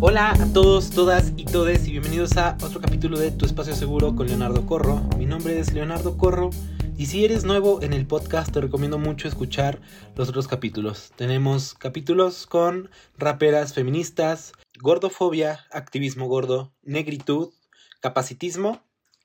Hola 0.00 0.30
a 0.30 0.52
todos, 0.52 0.90
todas 0.90 1.32
y 1.36 1.44
todes 1.44 1.88
y 1.88 1.90
bienvenidos 1.90 2.36
a 2.36 2.56
otro 2.62 2.80
capítulo 2.80 3.18
de 3.18 3.32
Tu 3.32 3.46
Espacio 3.46 3.74
Seguro 3.74 4.14
con 4.14 4.28
Leonardo 4.28 4.64
Corro. 4.64 5.00
Mi 5.18 5.26
nombre 5.26 5.58
es 5.58 5.72
Leonardo 5.72 6.16
Corro 6.16 6.50
y 6.96 7.06
si 7.06 7.24
eres 7.24 7.42
nuevo 7.42 7.82
en 7.82 7.92
el 7.92 8.06
podcast 8.06 8.52
te 8.52 8.60
recomiendo 8.60 8.98
mucho 8.98 9.26
escuchar 9.26 9.80
los 10.14 10.28
otros 10.28 10.46
capítulos. 10.46 11.10
Tenemos 11.16 11.74
capítulos 11.74 12.46
con 12.46 12.90
raperas 13.16 13.74
feministas, 13.74 14.52
gordofobia, 14.80 15.66
activismo 15.72 16.28
gordo, 16.28 16.72
negritud, 16.82 17.50
capacitismo, 17.98 18.84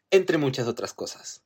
entre 0.10 0.40
muchas 0.40 0.68
otras 0.68 0.96
cosas. 0.96 1.44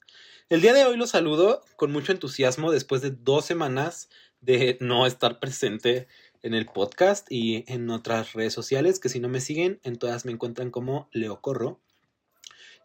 El 0.48 0.62
día 0.62 0.72
de 0.72 0.86
hoy 0.86 0.96
los 0.96 1.10
saludo 1.10 1.62
con 1.76 1.92
mucho 1.92 2.14
entusiasmo 2.14 2.72
después 2.72 3.02
de 3.02 3.12
dos 3.12 3.44
semanas 3.44 4.08
de 4.40 4.78
no 4.80 5.06
estar 5.06 5.42
presente 5.42 6.08
en 6.48 6.54
el 6.54 6.66
podcast 6.66 7.28
y 7.30 7.64
en 7.68 7.90
otras 7.90 8.34
redes 8.34 8.54
sociales 8.54 9.00
que 9.00 9.10
si 9.10 9.20
no 9.20 9.28
me 9.28 9.42
siguen 9.42 9.80
en 9.84 9.98
todas 9.98 10.26
me 10.26 10.32
encuentran 10.32 10.72
como 10.72 11.10
Leo 11.12 11.42
Corro. 11.42 11.82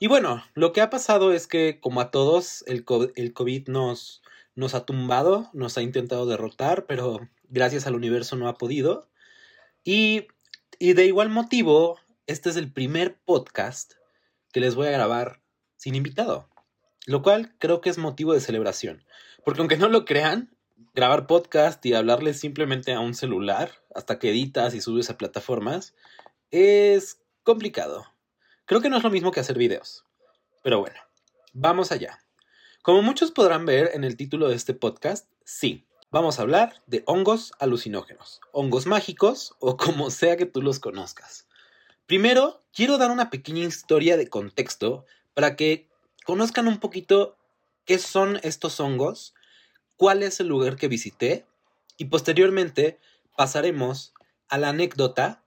Y 0.00 0.08
bueno, 0.08 0.42
lo 0.54 0.72
que 0.72 0.80
ha 0.80 0.90
pasado 0.90 1.32
es 1.32 1.46
que 1.46 1.78
como 1.80 2.00
a 2.00 2.10
todos 2.10 2.64
el 2.66 2.84
COVID, 2.84 3.68
nos, 3.68 4.22
nos 4.56 4.74
ha 4.74 4.84
tumbado, 4.84 5.48
nos 5.52 5.78
ha 5.78 5.82
intentado 5.82 6.26
derrotar, 6.26 6.86
pero 6.86 7.28
gracias 7.44 7.86
al 7.86 7.94
universo 7.94 8.34
no 8.34 8.48
ha 8.48 8.58
podido. 8.58 9.08
Y, 9.84 10.26
y 10.80 10.94
de 10.94 11.06
igual 11.06 11.28
motivo, 11.28 12.00
este 12.26 12.50
es 12.50 12.56
el 12.56 12.72
primer 12.72 13.20
podcast 13.24 13.92
que 14.52 14.60
les 14.60 14.74
voy 14.74 14.88
a 14.88 14.92
grabar 14.92 15.40
sin 15.76 15.94
invitado, 15.94 16.48
lo 17.06 17.22
cual 17.22 17.54
creo 17.58 17.80
que 17.80 17.90
es 17.90 17.98
motivo 17.98 18.34
de 18.34 18.40
celebración. 18.40 19.04
Porque 19.44 19.60
aunque 19.60 19.76
no 19.76 19.88
lo 19.88 20.04
crean, 20.04 20.50
grabar 20.94 21.26
podcast 21.26 21.84
y 21.86 21.94
hablarle 21.94 22.34
simplemente 22.34 22.92
a 22.92 23.00
un 23.00 23.14
celular 23.14 23.70
hasta 23.94 24.18
que 24.18 24.30
editas 24.30 24.74
y 24.74 24.80
subes 24.80 25.10
a 25.10 25.18
plataformas 25.18 25.94
es 26.50 27.20
complicado. 27.42 28.06
Creo 28.66 28.80
que 28.80 28.90
no 28.90 28.96
es 28.96 29.02
lo 29.02 29.10
mismo 29.10 29.32
que 29.32 29.40
hacer 29.40 29.58
videos. 29.58 30.04
Pero 30.62 30.80
bueno, 30.80 30.96
vamos 31.52 31.92
allá. 31.92 32.18
Como 32.82 33.02
muchos 33.02 33.30
podrán 33.30 33.66
ver 33.66 33.90
en 33.94 34.04
el 34.04 34.16
título 34.16 34.48
de 34.48 34.56
este 34.56 34.74
podcast, 34.74 35.28
sí, 35.44 35.86
vamos 36.10 36.38
a 36.38 36.42
hablar 36.42 36.82
de 36.86 37.02
hongos 37.06 37.52
alucinógenos, 37.58 38.40
hongos 38.52 38.86
mágicos 38.86 39.54
o 39.58 39.76
como 39.76 40.10
sea 40.10 40.36
que 40.36 40.46
tú 40.46 40.62
los 40.62 40.78
conozcas. 40.78 41.46
Primero, 42.06 42.62
quiero 42.72 42.98
dar 42.98 43.10
una 43.10 43.30
pequeña 43.30 43.64
historia 43.64 44.16
de 44.16 44.28
contexto 44.28 45.06
para 45.34 45.56
que 45.56 45.88
conozcan 46.24 46.68
un 46.68 46.78
poquito 46.78 47.36
qué 47.84 47.98
son 47.98 48.38
estos 48.42 48.78
hongos 48.80 49.34
cuál 49.96 50.22
es 50.22 50.40
el 50.40 50.48
lugar 50.48 50.76
que 50.76 50.88
visité 50.88 51.46
y 51.96 52.06
posteriormente 52.06 52.98
pasaremos 53.36 54.12
a 54.48 54.58
la 54.58 54.70
anécdota 54.70 55.42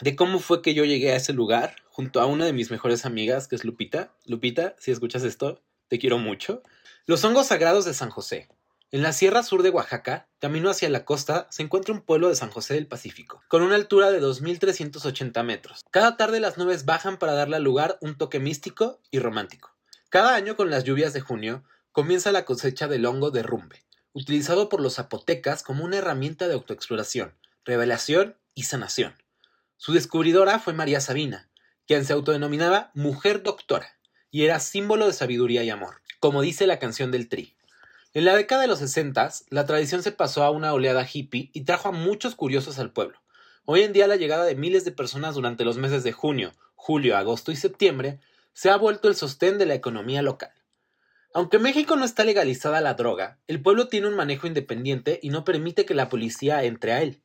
de 0.00 0.16
cómo 0.16 0.40
fue 0.40 0.62
que 0.62 0.74
yo 0.74 0.84
llegué 0.84 1.12
a 1.12 1.16
ese 1.16 1.32
lugar 1.32 1.76
junto 1.90 2.20
a 2.20 2.26
una 2.26 2.46
de 2.46 2.52
mis 2.52 2.70
mejores 2.70 3.04
amigas, 3.04 3.46
que 3.46 3.54
es 3.54 3.64
Lupita. 3.64 4.12
Lupita, 4.26 4.74
si 4.78 4.90
escuchas 4.90 5.22
esto, 5.22 5.62
te 5.88 5.98
quiero 5.98 6.18
mucho. 6.18 6.62
Los 7.06 7.24
hongos 7.24 7.48
sagrados 7.48 7.84
de 7.84 7.94
San 7.94 8.10
José. 8.10 8.48
En 8.90 9.02
la 9.02 9.12
Sierra 9.12 9.42
Sur 9.42 9.62
de 9.62 9.70
Oaxaca, 9.70 10.28
camino 10.38 10.68
hacia 10.68 10.90
la 10.90 11.04
costa, 11.04 11.46
se 11.50 11.62
encuentra 11.62 11.94
un 11.94 12.02
pueblo 12.02 12.28
de 12.28 12.34
San 12.34 12.50
José 12.50 12.74
del 12.74 12.86
Pacífico, 12.86 13.42
con 13.48 13.62
una 13.62 13.74
altura 13.74 14.10
de 14.10 14.20
2.380 14.20 15.44
metros. 15.44 15.82
Cada 15.90 16.16
tarde 16.16 16.40
las 16.40 16.58
nubes 16.58 16.84
bajan 16.84 17.18
para 17.18 17.32
darle 17.32 17.56
al 17.56 17.64
lugar 17.64 17.96
un 18.02 18.18
toque 18.18 18.38
místico 18.38 19.00
y 19.10 19.18
romántico. 19.18 19.74
Cada 20.10 20.34
año 20.34 20.56
con 20.56 20.68
las 20.68 20.84
lluvias 20.84 21.14
de 21.14 21.22
junio, 21.22 21.64
comienza 21.92 22.32
la 22.32 22.46
cosecha 22.46 22.88
del 22.88 23.04
hongo 23.04 23.30
de 23.30 23.42
rumbe, 23.42 23.84
utilizado 24.14 24.70
por 24.70 24.80
los 24.80 24.94
zapotecas 24.94 25.62
como 25.62 25.84
una 25.84 25.98
herramienta 25.98 26.48
de 26.48 26.54
autoexploración, 26.54 27.34
revelación 27.64 28.36
y 28.54 28.64
sanación. 28.64 29.14
Su 29.76 29.92
descubridora 29.92 30.58
fue 30.58 30.72
María 30.72 31.00
Sabina, 31.02 31.50
quien 31.86 32.06
se 32.06 32.14
autodenominaba 32.14 32.90
Mujer 32.94 33.42
Doctora 33.42 33.98
y 34.30 34.44
era 34.44 34.58
símbolo 34.58 35.06
de 35.06 35.12
sabiduría 35.12 35.62
y 35.62 35.70
amor, 35.70 36.00
como 36.18 36.40
dice 36.40 36.66
la 36.66 36.78
canción 36.78 37.10
del 37.10 37.28
Tri. 37.28 37.56
En 38.14 38.24
la 38.24 38.34
década 38.36 38.62
de 38.62 38.68
los 38.68 38.78
60, 38.78 39.30
la 39.50 39.66
tradición 39.66 40.02
se 40.02 40.12
pasó 40.12 40.44
a 40.44 40.50
una 40.50 40.72
oleada 40.72 41.06
hippie 41.10 41.50
y 41.52 41.64
trajo 41.64 41.88
a 41.88 41.92
muchos 41.92 42.34
curiosos 42.34 42.78
al 42.78 42.92
pueblo. 42.92 43.18
Hoy 43.66 43.82
en 43.82 43.92
día 43.92 44.06
la 44.06 44.16
llegada 44.16 44.44
de 44.44 44.54
miles 44.54 44.86
de 44.86 44.92
personas 44.92 45.34
durante 45.34 45.64
los 45.64 45.76
meses 45.76 46.04
de 46.04 46.12
junio, 46.12 46.52
julio, 46.74 47.16
agosto 47.16 47.52
y 47.52 47.56
septiembre 47.56 48.18
se 48.54 48.70
ha 48.70 48.76
vuelto 48.76 49.08
el 49.08 49.14
sostén 49.14 49.58
de 49.58 49.66
la 49.66 49.74
economía 49.74 50.22
local. 50.22 50.52
Aunque 51.34 51.58
México 51.58 51.96
no 51.96 52.04
está 52.04 52.24
legalizada 52.24 52.82
la 52.82 52.94
droga, 52.94 53.38
el 53.46 53.62
pueblo 53.62 53.88
tiene 53.88 54.06
un 54.06 54.14
manejo 54.14 54.46
independiente 54.46 55.18
y 55.22 55.30
no 55.30 55.44
permite 55.44 55.86
que 55.86 55.94
la 55.94 56.10
policía 56.10 56.62
entre 56.64 56.92
a 56.92 57.02
él. 57.02 57.22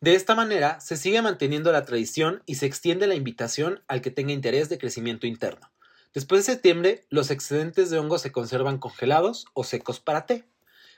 De 0.00 0.14
esta 0.14 0.34
manera, 0.34 0.80
se 0.80 0.96
sigue 0.96 1.20
manteniendo 1.22 1.72
la 1.72 1.84
tradición 1.84 2.42
y 2.46 2.56
se 2.56 2.66
extiende 2.66 3.06
la 3.06 3.14
invitación 3.14 3.82
al 3.88 4.02
que 4.02 4.10
tenga 4.10 4.32
interés 4.32 4.68
de 4.68 4.78
crecimiento 4.78 5.26
interno. 5.26 5.70
Después 6.12 6.46
de 6.46 6.52
septiembre, 6.52 7.06
los 7.08 7.30
excedentes 7.30 7.90
de 7.90 7.98
hongos 7.98 8.22
se 8.22 8.30
conservan 8.30 8.78
congelados 8.78 9.46
o 9.52 9.64
secos 9.64 9.98
para 9.98 10.26
té. 10.26 10.44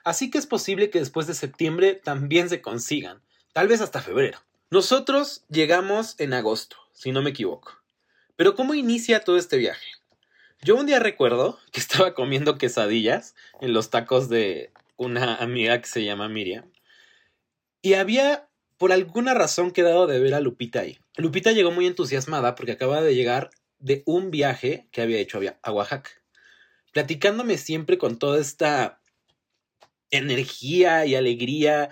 Así 0.04 0.28
que 0.28 0.36
es 0.38 0.46
posible 0.46 0.90
que 0.90 0.98
después 0.98 1.26
de 1.26 1.34
septiembre 1.34 1.94
también 1.94 2.50
se 2.50 2.60
consigan, 2.60 3.22
tal 3.54 3.66
vez 3.66 3.80
hasta 3.80 4.02
febrero. 4.02 4.40
Nosotros 4.70 5.44
llegamos 5.48 6.16
en 6.18 6.34
agosto, 6.34 6.76
si 6.92 7.12
no 7.12 7.22
me 7.22 7.30
equivoco. 7.30 7.72
Pero 8.36 8.54
¿cómo 8.54 8.74
inicia 8.74 9.24
todo 9.24 9.38
este 9.38 9.56
viaje? 9.56 9.86
Yo 10.62 10.76
un 10.76 10.86
día 10.86 10.98
recuerdo 10.98 11.58
que 11.72 11.80
estaba 11.80 12.14
comiendo 12.14 12.58
quesadillas 12.58 13.34
en 13.60 13.72
los 13.72 13.90
tacos 13.90 14.28
de 14.28 14.72
una 14.96 15.36
amiga 15.36 15.80
que 15.80 15.88
se 15.88 16.04
llama 16.04 16.28
Miriam. 16.28 16.70
Y 17.82 17.94
había, 17.94 18.48
por 18.78 18.92
alguna 18.92 19.34
razón, 19.34 19.70
quedado 19.70 20.06
de 20.06 20.18
ver 20.18 20.34
a 20.34 20.40
Lupita 20.40 20.80
ahí. 20.80 20.98
Lupita 21.16 21.52
llegó 21.52 21.70
muy 21.70 21.86
entusiasmada 21.86 22.54
porque 22.54 22.72
acaba 22.72 23.02
de 23.02 23.14
llegar 23.14 23.50
de 23.78 24.02
un 24.06 24.30
viaje 24.30 24.88
que 24.90 25.02
había 25.02 25.18
hecho 25.18 25.40
a 25.62 25.72
Oaxaca. 25.72 26.10
Platicándome 26.92 27.58
siempre 27.58 27.98
con 27.98 28.18
toda 28.18 28.40
esta 28.40 29.00
energía 30.10 31.04
y 31.04 31.14
alegría 31.14 31.90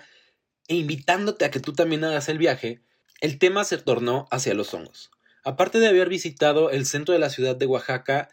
e 0.67 0.75
invitándote 0.75 1.45
a 1.45 1.51
que 1.51 1.59
tú 1.59 1.73
también 1.73 2.03
hagas 2.03 2.27
el 2.27 2.39
viaje, 2.39 2.81
el 3.21 3.37
tema 3.37 3.63
se 3.63 3.77
tornó 3.77 4.27
hacia 4.31 4.55
los 4.55 4.73
hongos. 4.73 5.11
Aparte 5.43 5.79
de 5.79 5.87
haber 5.87 6.09
visitado 6.09 6.71
el 6.71 6.87
centro 6.87 7.13
de 7.13 7.19
la 7.19 7.29
ciudad 7.29 7.55
de 7.55 7.67
Oaxaca 7.67 8.29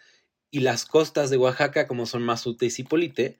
y 0.52 0.60
las 0.60 0.84
costas 0.84 1.30
de 1.30 1.38
Oaxaca 1.38 1.88
como 1.88 2.06
son 2.06 2.22
Mazute 2.22 2.66
y 2.66 2.70
Cipolite, 2.70 3.38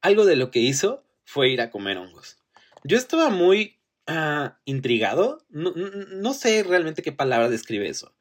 algo 0.00 0.24
de 0.24 0.36
lo 0.36 0.50
que 0.50 0.60
hizo 0.60 1.04
fue 1.24 1.50
ir 1.50 1.60
a 1.60 1.70
comer 1.70 1.98
hongos. 1.98 2.38
Yo 2.84 2.96
estaba 2.96 3.28
muy 3.28 3.78
ah, 4.06 4.58
intrigado, 4.64 5.44
no, 5.50 5.72
no 5.74 6.32
sé 6.32 6.62
realmente 6.62 7.02
qué 7.02 7.12
palabra 7.12 7.50
describe 7.50 7.88
eso, 7.88 8.14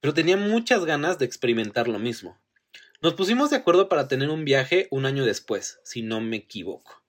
pero 0.00 0.12
tenía 0.12 0.36
muchas 0.36 0.84
ganas 0.84 1.18
de 1.18 1.24
experimentar 1.24 1.88
lo 1.88 1.98
mismo. 1.98 2.36
Nos 3.00 3.14
pusimos 3.14 3.50
de 3.50 3.56
acuerdo 3.56 3.88
para 3.88 4.08
tener 4.08 4.30
un 4.30 4.44
viaje 4.44 4.88
un 4.90 5.06
año 5.06 5.24
después, 5.24 5.78
si 5.84 6.02
no 6.02 6.20
me 6.20 6.36
equivoco. 6.36 7.02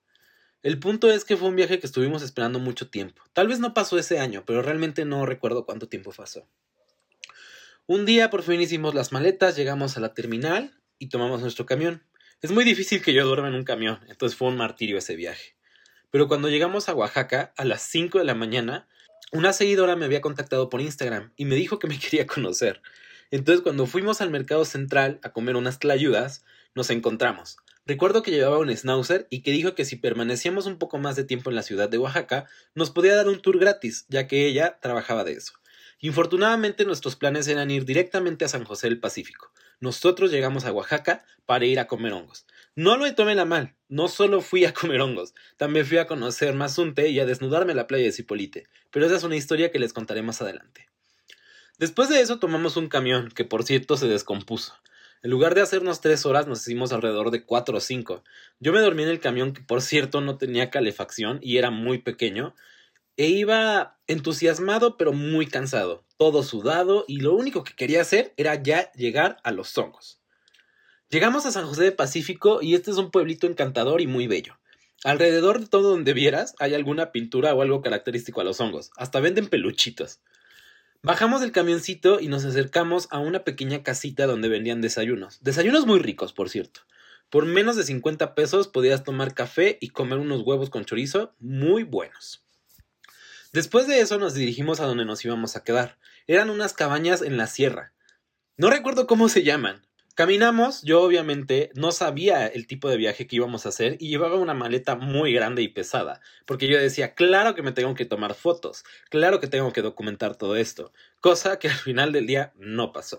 El 0.62 0.78
punto 0.78 1.10
es 1.10 1.24
que 1.24 1.36
fue 1.36 1.48
un 1.48 1.56
viaje 1.56 1.80
que 1.80 1.86
estuvimos 1.86 2.22
esperando 2.22 2.60
mucho 2.60 2.88
tiempo. 2.88 3.22
Tal 3.32 3.48
vez 3.48 3.58
no 3.58 3.74
pasó 3.74 3.98
ese 3.98 4.20
año, 4.20 4.44
pero 4.46 4.62
realmente 4.62 5.04
no 5.04 5.26
recuerdo 5.26 5.64
cuánto 5.64 5.88
tiempo 5.88 6.12
pasó. 6.12 6.46
Un 7.90 8.04
día 8.04 8.28
por 8.28 8.42
fin 8.42 8.60
hicimos 8.60 8.94
las 8.94 9.12
maletas, 9.12 9.56
llegamos 9.56 9.96
a 9.96 10.00
la 10.00 10.12
terminal 10.12 10.78
y 10.98 11.08
tomamos 11.08 11.40
nuestro 11.40 11.64
camión. 11.64 12.04
Es 12.42 12.50
muy 12.50 12.62
difícil 12.64 13.00
que 13.00 13.14
yo 13.14 13.24
duerma 13.26 13.48
en 13.48 13.54
un 13.54 13.64
camión, 13.64 13.98
entonces 14.10 14.36
fue 14.36 14.48
un 14.48 14.58
martirio 14.58 14.98
ese 14.98 15.16
viaje. 15.16 15.56
Pero 16.10 16.28
cuando 16.28 16.50
llegamos 16.50 16.90
a 16.90 16.94
Oaxaca, 16.94 17.54
a 17.56 17.64
las 17.64 17.80
5 17.80 18.18
de 18.18 18.26
la 18.26 18.34
mañana, 18.34 18.86
una 19.32 19.54
seguidora 19.54 19.96
me 19.96 20.04
había 20.04 20.20
contactado 20.20 20.68
por 20.68 20.82
Instagram 20.82 21.32
y 21.34 21.46
me 21.46 21.54
dijo 21.54 21.78
que 21.78 21.86
me 21.86 21.98
quería 21.98 22.26
conocer. 22.26 22.82
Entonces 23.30 23.62
cuando 23.62 23.86
fuimos 23.86 24.20
al 24.20 24.28
mercado 24.28 24.66
central 24.66 25.18
a 25.22 25.32
comer 25.32 25.56
unas 25.56 25.78
tlayudas, 25.78 26.44
nos 26.74 26.90
encontramos. 26.90 27.56
Recuerdo 27.86 28.22
que 28.22 28.32
llevaba 28.32 28.58
un 28.58 28.68
schnauzer 28.68 29.26
y 29.30 29.40
que 29.40 29.50
dijo 29.50 29.74
que 29.74 29.86
si 29.86 29.96
permanecíamos 29.96 30.66
un 30.66 30.76
poco 30.76 30.98
más 30.98 31.16
de 31.16 31.24
tiempo 31.24 31.48
en 31.48 31.56
la 31.56 31.62
ciudad 31.62 31.88
de 31.88 31.96
Oaxaca, 31.96 32.50
nos 32.74 32.90
podía 32.90 33.16
dar 33.16 33.28
un 33.28 33.40
tour 33.40 33.58
gratis, 33.58 34.04
ya 34.10 34.26
que 34.26 34.46
ella 34.46 34.78
trabajaba 34.82 35.24
de 35.24 35.32
eso. 35.32 35.54
Infortunadamente 36.00 36.84
nuestros 36.84 37.16
planes 37.16 37.48
eran 37.48 37.70
ir 37.72 37.84
directamente 37.84 38.44
a 38.44 38.48
San 38.48 38.64
José 38.64 38.88
del 38.88 39.00
Pacífico. 39.00 39.52
Nosotros 39.80 40.30
llegamos 40.30 40.64
a 40.64 40.72
Oaxaca 40.72 41.24
para 41.44 41.64
ir 41.64 41.80
a 41.80 41.88
comer 41.88 42.12
hongos. 42.12 42.46
No 42.76 42.96
lo 42.96 43.12
tomen 43.16 43.40
a 43.40 43.44
mal, 43.44 43.74
no 43.88 44.06
solo 44.06 44.40
fui 44.40 44.64
a 44.64 44.72
comer 44.74 45.00
hongos, 45.00 45.34
también 45.56 45.86
fui 45.86 45.98
a 45.98 46.06
conocer 46.06 46.54
Mazunte 46.54 47.08
y 47.08 47.18
a 47.18 47.26
desnudarme 47.26 47.72
en 47.72 47.78
la 47.78 47.88
playa 47.88 48.04
de 48.04 48.12
Cipolite, 48.12 48.68
pero 48.90 49.06
esa 49.06 49.16
es 49.16 49.24
una 49.24 49.36
historia 49.36 49.72
que 49.72 49.80
les 49.80 49.92
contaré 49.92 50.22
más 50.22 50.40
adelante. 50.40 50.88
Después 51.78 52.08
de 52.08 52.20
eso 52.20 52.38
tomamos 52.38 52.76
un 52.76 52.88
camión, 52.88 53.30
que 53.30 53.44
por 53.44 53.64
cierto 53.64 53.96
se 53.96 54.06
descompuso. 54.06 54.74
En 55.22 55.32
lugar 55.32 55.56
de 55.56 55.62
hacernos 55.62 56.00
tres 56.00 56.26
horas, 56.26 56.46
nos 56.46 56.60
hicimos 56.60 56.92
alrededor 56.92 57.32
de 57.32 57.44
cuatro 57.44 57.78
o 57.78 57.80
cinco. 57.80 58.22
Yo 58.60 58.72
me 58.72 58.80
dormí 58.80 59.02
en 59.02 59.08
el 59.08 59.18
camión, 59.18 59.52
que 59.52 59.62
por 59.62 59.82
cierto 59.82 60.20
no 60.20 60.38
tenía 60.38 60.70
calefacción 60.70 61.40
y 61.42 61.56
era 61.56 61.70
muy 61.70 61.98
pequeño, 61.98 62.54
e 63.18 63.26
iba 63.26 63.98
entusiasmado 64.06 64.96
pero 64.96 65.12
muy 65.12 65.46
cansado, 65.46 66.04
todo 66.16 66.42
sudado 66.42 67.04
y 67.06 67.18
lo 67.18 67.34
único 67.34 67.64
que 67.64 67.74
quería 67.74 68.00
hacer 68.00 68.32
era 68.38 68.54
ya 68.54 68.90
llegar 68.92 69.36
a 69.42 69.50
los 69.50 69.76
hongos. 69.76 70.22
Llegamos 71.10 71.44
a 71.44 71.50
San 71.52 71.66
José 71.66 71.82
de 71.82 71.92
Pacífico 71.92 72.62
y 72.62 72.74
este 72.74 72.92
es 72.92 72.96
un 72.96 73.10
pueblito 73.10 73.46
encantador 73.46 74.00
y 74.00 74.06
muy 74.06 74.26
bello. 74.28 74.58
Alrededor 75.04 75.60
de 75.60 75.66
todo 75.66 75.90
donde 75.90 76.12
vieras 76.12 76.54
hay 76.58 76.74
alguna 76.74 77.12
pintura 77.12 77.54
o 77.54 77.62
algo 77.62 77.82
característico 77.82 78.40
a 78.40 78.44
los 78.44 78.60
hongos. 78.60 78.90
Hasta 78.96 79.20
venden 79.20 79.48
peluchitos. 79.48 80.20
Bajamos 81.02 81.40
del 81.40 81.52
camioncito 81.52 82.20
y 82.20 82.28
nos 82.28 82.44
acercamos 82.44 83.08
a 83.10 83.18
una 83.18 83.42
pequeña 83.42 83.82
casita 83.82 84.26
donde 84.26 84.48
vendían 84.48 84.80
desayunos. 84.80 85.38
Desayunos 85.42 85.86
muy 85.86 85.98
ricos, 85.98 86.32
por 86.32 86.50
cierto. 86.50 86.82
Por 87.30 87.46
menos 87.46 87.76
de 87.76 87.82
50 87.82 88.34
pesos 88.34 88.68
podías 88.68 89.02
tomar 89.02 89.34
café 89.34 89.76
y 89.80 89.88
comer 89.88 90.18
unos 90.18 90.42
huevos 90.42 90.70
con 90.70 90.84
chorizo 90.84 91.34
muy 91.38 91.82
buenos. 91.82 92.47
Después 93.58 93.88
de 93.88 93.98
eso 93.98 94.18
nos 94.18 94.34
dirigimos 94.34 94.78
a 94.78 94.86
donde 94.86 95.04
nos 95.04 95.24
íbamos 95.24 95.56
a 95.56 95.64
quedar. 95.64 95.98
Eran 96.28 96.48
unas 96.48 96.74
cabañas 96.74 97.22
en 97.22 97.36
la 97.36 97.48
sierra. 97.48 97.92
No 98.56 98.70
recuerdo 98.70 99.08
cómo 99.08 99.28
se 99.28 99.42
llaman. 99.42 99.84
Caminamos, 100.14 100.82
yo 100.82 101.02
obviamente 101.02 101.72
no 101.74 101.90
sabía 101.90 102.46
el 102.46 102.68
tipo 102.68 102.88
de 102.88 102.96
viaje 102.96 103.26
que 103.26 103.34
íbamos 103.34 103.66
a 103.66 103.70
hacer 103.70 103.96
y 103.98 104.10
llevaba 104.10 104.36
una 104.36 104.54
maleta 104.54 104.94
muy 104.94 105.32
grande 105.32 105.62
y 105.62 105.66
pesada, 105.66 106.20
porque 106.46 106.68
yo 106.68 106.78
decía, 106.78 107.16
claro 107.16 107.56
que 107.56 107.62
me 107.62 107.72
tengo 107.72 107.96
que 107.96 108.04
tomar 108.04 108.34
fotos, 108.34 108.84
claro 109.10 109.40
que 109.40 109.48
tengo 109.48 109.72
que 109.72 109.82
documentar 109.82 110.36
todo 110.36 110.54
esto, 110.54 110.92
cosa 111.20 111.58
que 111.58 111.66
al 111.66 111.78
final 111.78 112.12
del 112.12 112.28
día 112.28 112.52
no 112.58 112.92
pasó. 112.92 113.18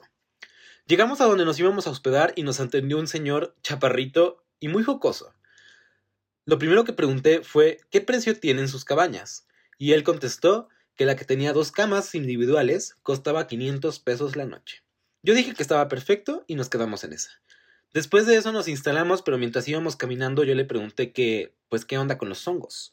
Llegamos 0.88 1.20
a 1.20 1.26
donde 1.26 1.44
nos 1.44 1.60
íbamos 1.60 1.86
a 1.86 1.90
hospedar 1.90 2.32
y 2.38 2.44
nos 2.44 2.62
atendió 2.62 2.98
un 2.98 3.08
señor 3.08 3.58
chaparrito 3.62 4.46
y 4.62 4.70
muy 4.70 4.84
jocoso. 4.84 5.36
Lo 6.46 6.58
primero 6.58 6.86
que 6.86 6.94
pregunté 6.94 7.42
fue 7.44 7.82
¿qué 7.90 8.00
precio 8.00 8.40
tienen 8.40 8.70
sus 8.70 8.86
cabañas? 8.86 9.49
Y 9.80 9.94
él 9.94 10.04
contestó 10.04 10.68
que 10.96 11.06
la 11.06 11.16
que 11.16 11.24
tenía 11.24 11.54
dos 11.54 11.72
camas 11.72 12.14
individuales 12.14 12.98
costaba 13.02 13.48
500 13.48 14.00
pesos 14.00 14.36
la 14.36 14.44
noche. 14.44 14.84
Yo 15.24 15.34
dije 15.34 15.54
que 15.54 15.64
estaba 15.64 15.88
perfecto 15.88 16.44
y 16.48 16.56
nos 16.56 16.68
quedamos 16.68 17.06
en 17.06 17.14
esa. 17.14 17.32
Después 17.94 18.28
de 18.28 18.36
eso 18.36 18.52
nos 18.52 18.68
instalamos, 18.68 19.22
pero 19.22 19.38
mientras 19.38 19.66
íbamos 19.70 19.96
caminando 19.96 20.44
yo 20.44 20.54
le 20.54 20.66
pregunté 20.66 21.14
que, 21.14 21.56
pues, 21.70 21.86
qué 21.86 21.98
onda 21.98 22.18
con 22.18 22.28
los 22.28 22.46
hongos. 22.46 22.92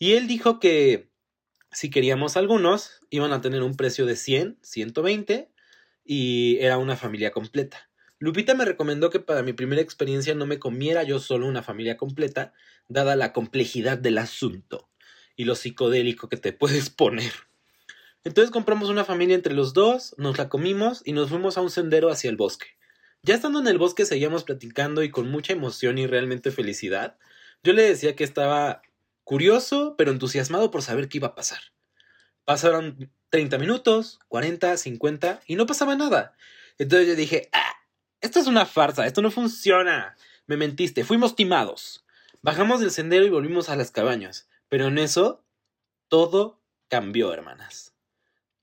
Y 0.00 0.14
él 0.14 0.26
dijo 0.26 0.58
que 0.58 1.08
si 1.70 1.90
queríamos 1.90 2.36
algunos, 2.36 3.00
iban 3.10 3.32
a 3.32 3.40
tener 3.40 3.62
un 3.62 3.76
precio 3.76 4.04
de 4.04 4.16
100, 4.16 4.58
120 4.62 5.52
y 6.04 6.58
era 6.58 6.76
una 6.78 6.96
familia 6.96 7.30
completa. 7.30 7.88
Lupita 8.18 8.54
me 8.54 8.64
recomendó 8.64 9.10
que 9.10 9.20
para 9.20 9.44
mi 9.44 9.52
primera 9.52 9.80
experiencia 9.80 10.34
no 10.34 10.44
me 10.44 10.58
comiera 10.58 11.04
yo 11.04 11.20
solo 11.20 11.46
una 11.46 11.62
familia 11.62 11.96
completa, 11.96 12.52
dada 12.88 13.14
la 13.14 13.32
complejidad 13.32 13.96
del 13.98 14.18
asunto 14.18 14.89
y 15.40 15.44
lo 15.44 15.54
psicodélico 15.54 16.28
que 16.28 16.36
te 16.36 16.52
puedes 16.60 16.90
poner. 16.90 17.32
Entonces 18.24 18.50
compramos 18.50 18.90
una 18.90 19.06
familia 19.06 19.34
entre 19.34 19.54
los 19.54 19.72
dos, 19.72 20.14
nos 20.18 20.36
la 20.36 20.50
comimos 20.50 21.00
y 21.06 21.14
nos 21.14 21.30
fuimos 21.30 21.56
a 21.56 21.62
un 21.62 21.70
sendero 21.70 22.10
hacia 22.10 22.28
el 22.28 22.36
bosque. 22.36 22.66
Ya 23.22 23.34
estando 23.34 23.58
en 23.60 23.66
el 23.66 23.78
bosque 23.78 24.04
seguíamos 24.04 24.44
platicando 24.44 25.02
y 25.02 25.10
con 25.10 25.30
mucha 25.30 25.54
emoción 25.54 25.96
y 25.96 26.06
realmente 26.06 26.50
felicidad. 26.50 27.16
Yo 27.62 27.72
le 27.72 27.82
decía 27.82 28.14
que 28.16 28.24
estaba 28.24 28.82
curioso, 29.24 29.94
pero 29.96 30.10
entusiasmado 30.10 30.70
por 30.70 30.82
saber 30.82 31.08
qué 31.08 31.16
iba 31.16 31.28
a 31.28 31.34
pasar. 31.34 31.60
Pasaron 32.44 33.10
30 33.30 33.56
minutos, 33.56 34.18
40, 34.28 34.76
50 34.76 35.40
y 35.46 35.56
no 35.56 35.64
pasaba 35.64 35.96
nada. 35.96 36.34
Entonces 36.76 37.08
yo 37.08 37.14
dije, 37.14 37.48
ah, 37.54 37.76
esto 38.20 38.40
es 38.40 38.46
una 38.46 38.66
farsa, 38.66 39.06
esto 39.06 39.22
no 39.22 39.30
funciona. 39.30 40.16
Me 40.46 40.58
mentiste, 40.58 41.02
fuimos 41.02 41.34
timados. 41.34 42.04
Bajamos 42.42 42.80
del 42.80 42.90
sendero 42.90 43.24
y 43.24 43.30
volvimos 43.30 43.70
a 43.70 43.76
las 43.76 43.90
cabañas. 43.90 44.49
Pero 44.70 44.86
en 44.86 44.96
eso, 44.96 45.44
todo 46.08 46.62
cambió, 46.88 47.34
hermanas 47.34 47.90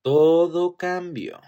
todo 0.07 0.77
cambió. 0.77 1.41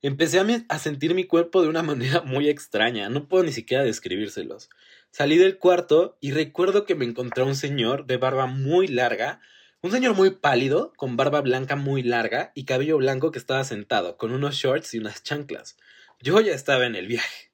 Empecé 0.00 0.40
a, 0.70 0.78
sentir 0.78 1.14
mi 1.14 1.24
cuerpo 1.24 1.60
de 1.60 1.68
una 1.68 1.82
manera 1.90 2.22
muy 2.22 2.48
extraña, 2.48 3.10
no 3.10 3.28
puedo 3.28 3.44
ni 3.44 3.52
siquiera 3.52 3.84
describírselos. 3.84 4.70
Salí 5.10 5.36
del 5.36 5.58
cuarto 5.58 6.16
y 6.22 6.30
recuerdo 6.30 6.86
que 6.86 6.94
me 6.94 7.04
encontré 7.04 7.44
un 7.44 7.54
señor 7.54 8.06
de 8.06 8.16
barba 8.16 8.46
muy 8.46 8.88
larga, 8.88 9.42
un 9.82 9.90
señor 9.90 10.14
muy 10.14 10.30
pálido, 10.30 10.94
con 10.96 11.18
barba 11.18 11.42
blanca 11.42 11.76
muy 11.76 12.02
larga 12.02 12.50
y 12.54 12.64
cabello 12.64 12.96
blanco 12.96 13.30
que 13.30 13.40
estaba 13.40 13.62
sentado, 13.64 14.16
con 14.16 14.32
unos 14.32 14.54
shorts 14.54 14.94
y 14.94 14.98
unas 14.98 15.22
chanclas. 15.22 15.76
Yo 16.22 16.40
ya 16.40 16.54
estaba 16.54 16.86
en 16.86 16.94
el 16.94 17.08
viaje. 17.08 17.52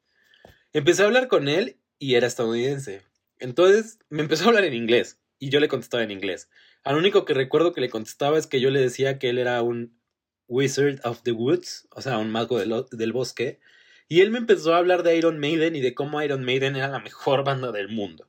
Empecé 0.72 1.02
a 1.02 1.06
hablar 1.06 1.26
con 1.26 1.48
él 1.48 1.80
y 1.98 2.14
era 2.14 2.28
estadounidense. 2.28 3.02
Entonces 3.40 3.98
me 4.08 4.22
empezó 4.22 4.44
a 4.44 4.48
hablar 4.50 4.62
en 4.62 4.74
inglés 4.74 5.18
y 5.40 5.48
yo 5.48 5.58
le 5.58 5.66
contestaba 5.66 6.04
en 6.04 6.12
inglés. 6.12 6.48
Al 6.84 6.96
único 6.96 7.24
que 7.24 7.34
recuerdo 7.34 7.72
que 7.72 7.80
le 7.80 7.90
contestaba 7.90 8.38
es 8.38 8.46
que 8.46 8.60
yo 8.60 8.70
le 8.70 8.80
decía 8.80 9.18
que 9.18 9.30
él 9.30 9.38
era 9.38 9.60
un 9.62 9.98
Wizard 10.46 11.00
of 11.04 11.22
the 11.22 11.32
Woods, 11.32 11.88
o 11.90 12.02
sea, 12.02 12.18
un 12.18 12.30
mago 12.30 12.58
del, 12.58 12.84
del 12.92 13.12
bosque, 13.12 13.58
y 14.06 14.20
él 14.20 14.30
me 14.30 14.38
empezó 14.38 14.74
a 14.74 14.78
hablar 14.78 15.02
de 15.02 15.16
Iron 15.16 15.38
Maiden 15.38 15.74
y 15.76 15.80
de 15.80 15.94
cómo 15.94 16.22
Iron 16.22 16.44
Maiden 16.44 16.76
era 16.76 16.88
la 16.88 17.00
mejor 17.00 17.44
banda 17.44 17.72
del 17.72 17.88
mundo. 17.88 18.28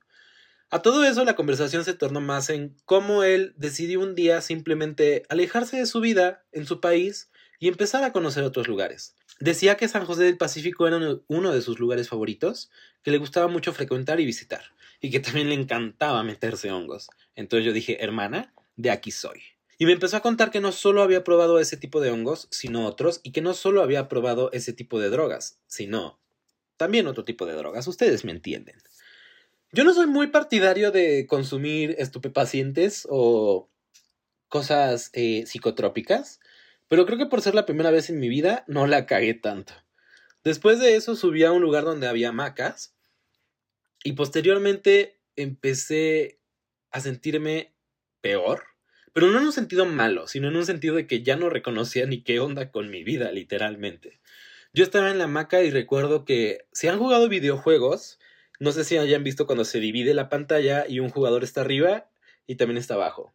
A 0.69 0.81
todo 0.81 1.03
eso 1.03 1.25
la 1.25 1.35
conversación 1.35 1.83
se 1.83 1.93
tornó 1.93 2.21
más 2.21 2.49
en 2.49 2.77
cómo 2.85 3.23
él 3.23 3.53
decidió 3.57 3.99
un 3.99 4.15
día 4.15 4.39
simplemente 4.39 5.23
alejarse 5.27 5.77
de 5.77 5.85
su 5.85 5.99
vida 5.99 6.45
en 6.53 6.65
su 6.65 6.79
país 6.79 7.29
y 7.59 7.67
empezar 7.67 8.03
a 8.03 8.13
conocer 8.13 8.43
otros 8.43 8.67
lugares. 8.67 9.15
Decía 9.39 9.75
que 9.75 9.87
San 9.89 10.05
José 10.05 10.23
del 10.23 10.37
Pacífico 10.37 10.87
era 10.87 10.99
uno 11.27 11.51
de 11.51 11.61
sus 11.61 11.79
lugares 11.79 12.07
favoritos, 12.07 12.69
que 13.03 13.11
le 13.11 13.17
gustaba 13.17 13.47
mucho 13.47 13.73
frecuentar 13.73 14.19
y 14.19 14.25
visitar 14.25 14.63
y 15.01 15.09
que 15.09 15.19
también 15.19 15.49
le 15.49 15.55
encantaba 15.55 16.23
meterse 16.23 16.71
hongos. 16.71 17.09
Entonces 17.35 17.65
yo 17.65 17.73
dije, 17.73 18.03
hermana, 18.03 18.53
de 18.75 18.91
aquí 18.91 19.11
soy. 19.11 19.41
Y 19.77 19.87
me 19.87 19.93
empezó 19.93 20.15
a 20.17 20.21
contar 20.21 20.51
que 20.51 20.61
no 20.61 20.71
solo 20.71 21.01
había 21.01 21.23
probado 21.23 21.59
ese 21.59 21.75
tipo 21.75 21.99
de 22.01 22.11
hongos, 22.11 22.47
sino 22.51 22.85
otros, 22.85 23.19
y 23.23 23.31
que 23.31 23.41
no 23.41 23.55
solo 23.55 23.81
había 23.81 24.07
probado 24.07 24.51
ese 24.51 24.73
tipo 24.73 24.99
de 24.99 25.09
drogas, 25.09 25.59
sino 25.65 26.19
también 26.77 27.07
otro 27.07 27.25
tipo 27.25 27.47
de 27.47 27.53
drogas. 27.53 27.87
Ustedes 27.87 28.23
me 28.23 28.31
entienden. 28.31 28.75
Yo 29.71 29.83
no 29.83 29.93
soy 29.93 30.05
muy 30.05 30.27
partidario 30.27 30.91
de 30.91 31.25
consumir 31.27 31.95
estupefacientes 31.97 33.07
o 33.09 33.69
cosas 34.49 35.09
eh, 35.13 35.45
psicotrópicas, 35.47 36.39
pero 36.87 37.05
creo 37.05 37.17
que 37.17 37.25
por 37.25 37.41
ser 37.41 37.55
la 37.55 37.65
primera 37.65 37.89
vez 37.89 38.09
en 38.09 38.19
mi 38.19 38.29
vida 38.29 38.65
no 38.67 38.85
la 38.85 39.07
cagué 39.07 39.33
tanto. 39.33 39.73
Después 40.43 40.79
de 40.79 40.95
eso 40.95 41.15
subí 41.15 41.43
a 41.43 41.51
un 41.51 41.61
lugar 41.61 41.85
donde 41.85 42.07
había 42.07 42.29
hamacas 42.29 42.93
y 44.03 44.13
posteriormente 44.13 45.19
empecé 45.35 46.39
a 46.91 46.99
sentirme 46.99 47.73
peor, 48.21 48.63
pero 49.13 49.27
no 49.27 49.39
en 49.39 49.45
un 49.45 49.53
sentido 49.53 49.85
malo, 49.85 50.27
sino 50.27 50.47
en 50.47 50.55
un 50.55 50.65
sentido 50.65 50.95
de 50.95 51.07
que 51.07 51.23
ya 51.23 51.35
no 51.35 51.49
reconocía 51.49 52.05
ni 52.05 52.23
qué 52.23 52.39
onda 52.39 52.71
con 52.71 52.89
mi 52.89 53.03
vida, 53.03 53.31
literalmente. 53.31 54.19
Yo 54.73 54.83
estaba 54.83 55.11
en 55.11 55.17
la 55.17 55.25
hamaca 55.25 55.63
y 55.63 55.69
recuerdo 55.69 56.23
que 56.23 56.65
si 56.71 56.87
han 56.87 56.97
jugado 56.97 57.27
videojuegos, 57.27 58.19
no 58.59 58.71
sé 58.71 58.83
si 58.83 58.97
hayan 58.97 59.23
visto 59.23 59.45
cuando 59.45 59.65
se 59.65 59.79
divide 59.79 60.13
la 60.13 60.29
pantalla 60.29 60.85
y 60.87 60.99
un 60.99 61.09
jugador 61.09 61.43
está 61.43 61.61
arriba 61.61 62.09
y 62.47 62.55
también 62.55 62.77
está 62.77 62.93
abajo. 62.93 63.33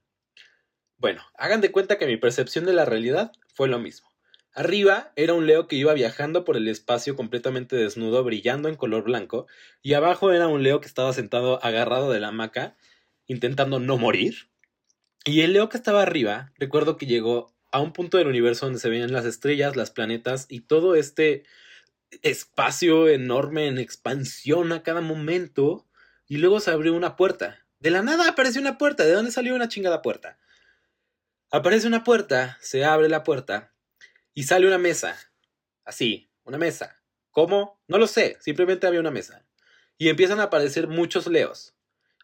Bueno, 0.99 1.23
hagan 1.37 1.61
de 1.61 1.71
cuenta 1.73 1.99
que 1.99 2.07
mi 2.07 2.17
percepción 2.17 2.65
de 2.65 2.73
la 2.73 2.87
realidad 2.87 3.33
fue 3.55 3.69
lo 3.69 3.79
mismo. 3.79 4.09
Arriba 4.57 5.13
era 5.17 5.35
un 5.35 5.47
Leo 5.47 5.69
que 5.69 5.77
iba 5.77 5.93
viajando 5.93 6.47
por 6.47 6.57
el 6.57 6.67
espacio 6.69 7.15
completamente 7.15 7.77
desnudo, 7.77 8.25
brillando 8.25 8.71
en 8.71 8.77
color 8.77 9.05
blanco, 9.05 9.47
y 9.83 9.93
abajo 9.93 10.33
era 10.33 10.49
un 10.49 10.63
Leo 10.63 10.81
que 10.81 10.87
estaba 10.87 11.13
sentado 11.13 11.63
agarrado 11.63 12.11
de 12.11 12.21
la 12.21 12.29
hamaca, 12.29 12.75
intentando 13.27 13.81
no 13.81 13.99
morir. 13.99 14.49
Y 15.27 15.43
el 15.43 15.53
Leo 15.53 15.69
que 15.69 15.77
estaba 15.77 16.01
arriba, 16.01 16.55
recuerdo 16.57 16.97
que 16.97 17.05
llegó 17.05 17.55
a 17.71 17.83
un 17.83 17.93
punto 17.93 18.17
del 18.17 18.29
universo 18.29 18.65
donde 18.65 18.81
se 18.81 18.89
veían 18.89 19.13
las 19.13 19.27
estrellas, 19.27 19.77
las 19.77 19.91
planetas 19.91 20.47
y 20.49 20.61
todo 20.61 20.95
este 20.95 21.43
espacio 22.23 23.09
enorme 23.09 23.67
en 23.67 23.77
expansión 23.77 24.73
a 24.73 24.83
cada 24.83 25.03
momento, 25.03 25.87
y 26.29 26.39
luego 26.39 26.61
se 26.61 26.71
abrió 26.71 26.95
una 26.95 27.17
puerta. 27.17 27.67
De 27.79 27.91
la 27.91 28.01
nada 28.01 28.27
apareció 28.27 28.63
una 28.63 28.79
puerta. 28.79 29.05
¿De 29.05 29.13
dónde 29.13 29.33
salió 29.33 29.55
una 29.55 29.69
chingada 29.69 30.01
puerta? 30.01 30.39
Aparece 31.51 31.87
una 31.87 32.05
puerta, 32.05 32.57
se 32.63 32.87
abre 32.87 33.11
la 33.11 33.23
puerta 33.23 33.76
y 34.37 34.43
sale 34.43 34.67
una 34.67 34.77
mesa. 34.77 35.17
Así, 35.85 36.31
una 36.45 36.59
mesa. 36.59 37.03
¿Cómo? 37.31 37.83
No 37.89 37.97
lo 37.97 38.07
sé, 38.07 38.37
simplemente 38.41 38.87
había 38.87 39.01
una 39.01 39.11
mesa. 39.11 39.47
Y 39.97 40.11
empiezan 40.11 40.41
a 40.41 40.45
aparecer 40.45 40.89
muchos 40.89 41.27
leos. 41.27 41.75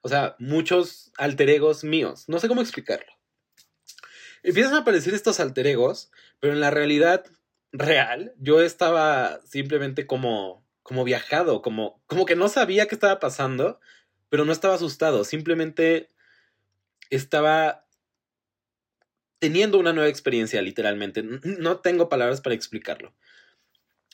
O 0.03 0.11
sea, 0.11 0.37
muchos 0.39 1.11
alter 1.17 1.49
egos 1.49 1.85
míos. 1.85 2.25
No 2.29 2.39
sé 2.39 2.49
cómo 2.49 2.61
explicarlo. 2.61 3.11
Empiezan 4.43 4.75
a 4.75 4.79
aparecer 4.81 5.15
estos 5.15 5.41
alter 5.41 5.67
egos, 5.67 6.11
pero 6.39 6.53
en 6.53 6.61
la 6.61 6.71
realidad 6.71 7.25
real, 7.73 8.35
yo 8.39 8.61
estaba 8.61 9.41
simplemente 9.47 10.07
como, 10.07 10.67
como 10.83 11.05
viajado, 11.05 11.63
como, 11.63 12.03
como 12.07 12.27
que 12.27 12.37
no 12.37 12.51
sabía 12.51 12.89
qué 12.89 12.95
estaba 12.95 13.21
pasando, 13.21 13.81
pero 14.29 14.45
no 14.45 14.53
estaba 14.53 14.75
asustado, 14.75 15.25
simplemente 15.25 16.11
estaba 17.09 17.82
teniendo 19.43 19.77
una 19.81 19.93
nueva 19.93 20.09
experiencia, 20.09 20.63
literalmente. 20.63 21.25
No 21.43 21.81
tengo 21.81 22.09
palabras 22.09 22.41
para 22.41 22.55
explicarlo. 22.55 23.13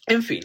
En 0.06 0.22
fin, 0.22 0.40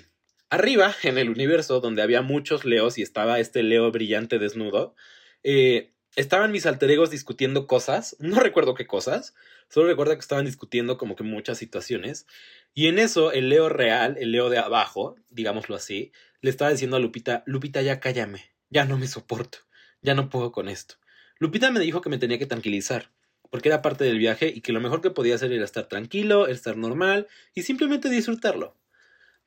arriba, 0.50 0.94
en 1.04 1.18
el 1.18 1.30
universo 1.30 1.80
donde 1.80 2.02
había 2.02 2.22
muchos 2.22 2.66
leos 2.66 2.98
y 2.98 3.02
estaba 3.02 3.40
este 3.40 3.64
leo 3.64 3.90
brillante 3.94 4.40
desnudo, 4.40 4.94
eh, 5.42 5.94
estaban 6.18 6.52
mis 6.52 6.66
alter 6.66 6.92
egos 6.92 7.12
discutiendo 7.12 7.66
cosas, 7.66 8.18
no 8.20 8.42
recuerdo 8.42 8.74
qué 8.74 8.86
cosas, 8.86 9.34
solo 9.70 9.88
recuerdo 9.88 10.16
que 10.16 10.20
estaban 10.20 10.44
discutiendo 10.44 10.98
como 10.98 11.16
que 11.16 11.24
muchas 11.24 11.58
situaciones, 11.58 12.28
y 12.74 12.88
en 12.88 13.00
eso 13.00 13.32
el 13.32 13.48
Leo 13.48 13.70
real, 13.70 14.18
el 14.20 14.34
Leo 14.34 14.50
de 14.50 14.58
abajo, 14.58 15.16
digámoslo 15.30 15.78
así, 15.78 16.12
le 16.42 16.50
estaba 16.50 16.72
diciendo 16.72 16.98
a 16.98 17.00
Lupita, 17.00 17.44
Lupita, 17.46 17.82
ya 17.82 18.02
cállame, 18.02 18.52
ya 18.70 18.84
no 18.84 18.98
me 18.98 19.08
soporto, 19.08 19.60
Ya 20.02 20.14
no 20.14 20.30
puedo 20.30 20.52
con 20.52 20.68
esto. 20.68 20.96
Lupita 21.40 21.72
me 21.72 21.80
dijo 21.80 22.02
que 22.02 22.10
me 22.10 22.18
tenía 22.18 22.38
que 22.38 22.48
tranquilizar, 22.48 23.14
porque 23.54 23.70
era 23.70 23.84
parte 23.84 24.04
del 24.04 24.18
viaje 24.18 24.48
y 24.48 24.62
que 24.62 24.74
lo 24.74 24.82
mejor 24.82 25.02
que 25.02 25.12
podía 25.12 25.36
hacer 25.36 25.52
era 25.54 25.64
estar 25.64 25.88
tranquilo, 25.88 26.48
estar 26.48 26.76
normal 26.76 27.28
y 27.54 27.62
simplemente 27.62 28.10
disfrutarlo. 28.10 28.76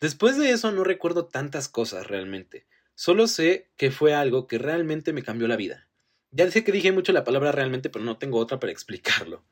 Después 0.00 0.38
de 0.38 0.50
eso 0.50 0.70
no 0.70 0.84
recuerdo 0.84 1.26
tantas 1.26 1.68
cosas 1.68 2.06
realmente. 2.06 2.68
Solo 2.94 3.26
sé 3.26 3.68
que 3.76 3.90
fue 3.90 4.14
algo 4.14 4.46
que 4.46 4.58
realmente 4.58 5.12
me 5.12 5.25
cambió 5.25 5.48
la 5.48 5.56
vida. 5.56 5.88
Ya 6.30 6.48
sé 6.52 6.62
que 6.62 6.70
dije 6.70 6.92
mucho 6.92 7.12
la 7.12 7.25
palabra 7.25 7.50
realmente, 7.50 7.90
pero 7.90 8.04
no 8.04 8.16
tengo 8.16 8.38
otra 8.38 8.60
para 8.60 8.70
explicarlo. 8.72 9.44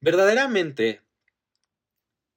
Verdaderamente, 0.00 1.00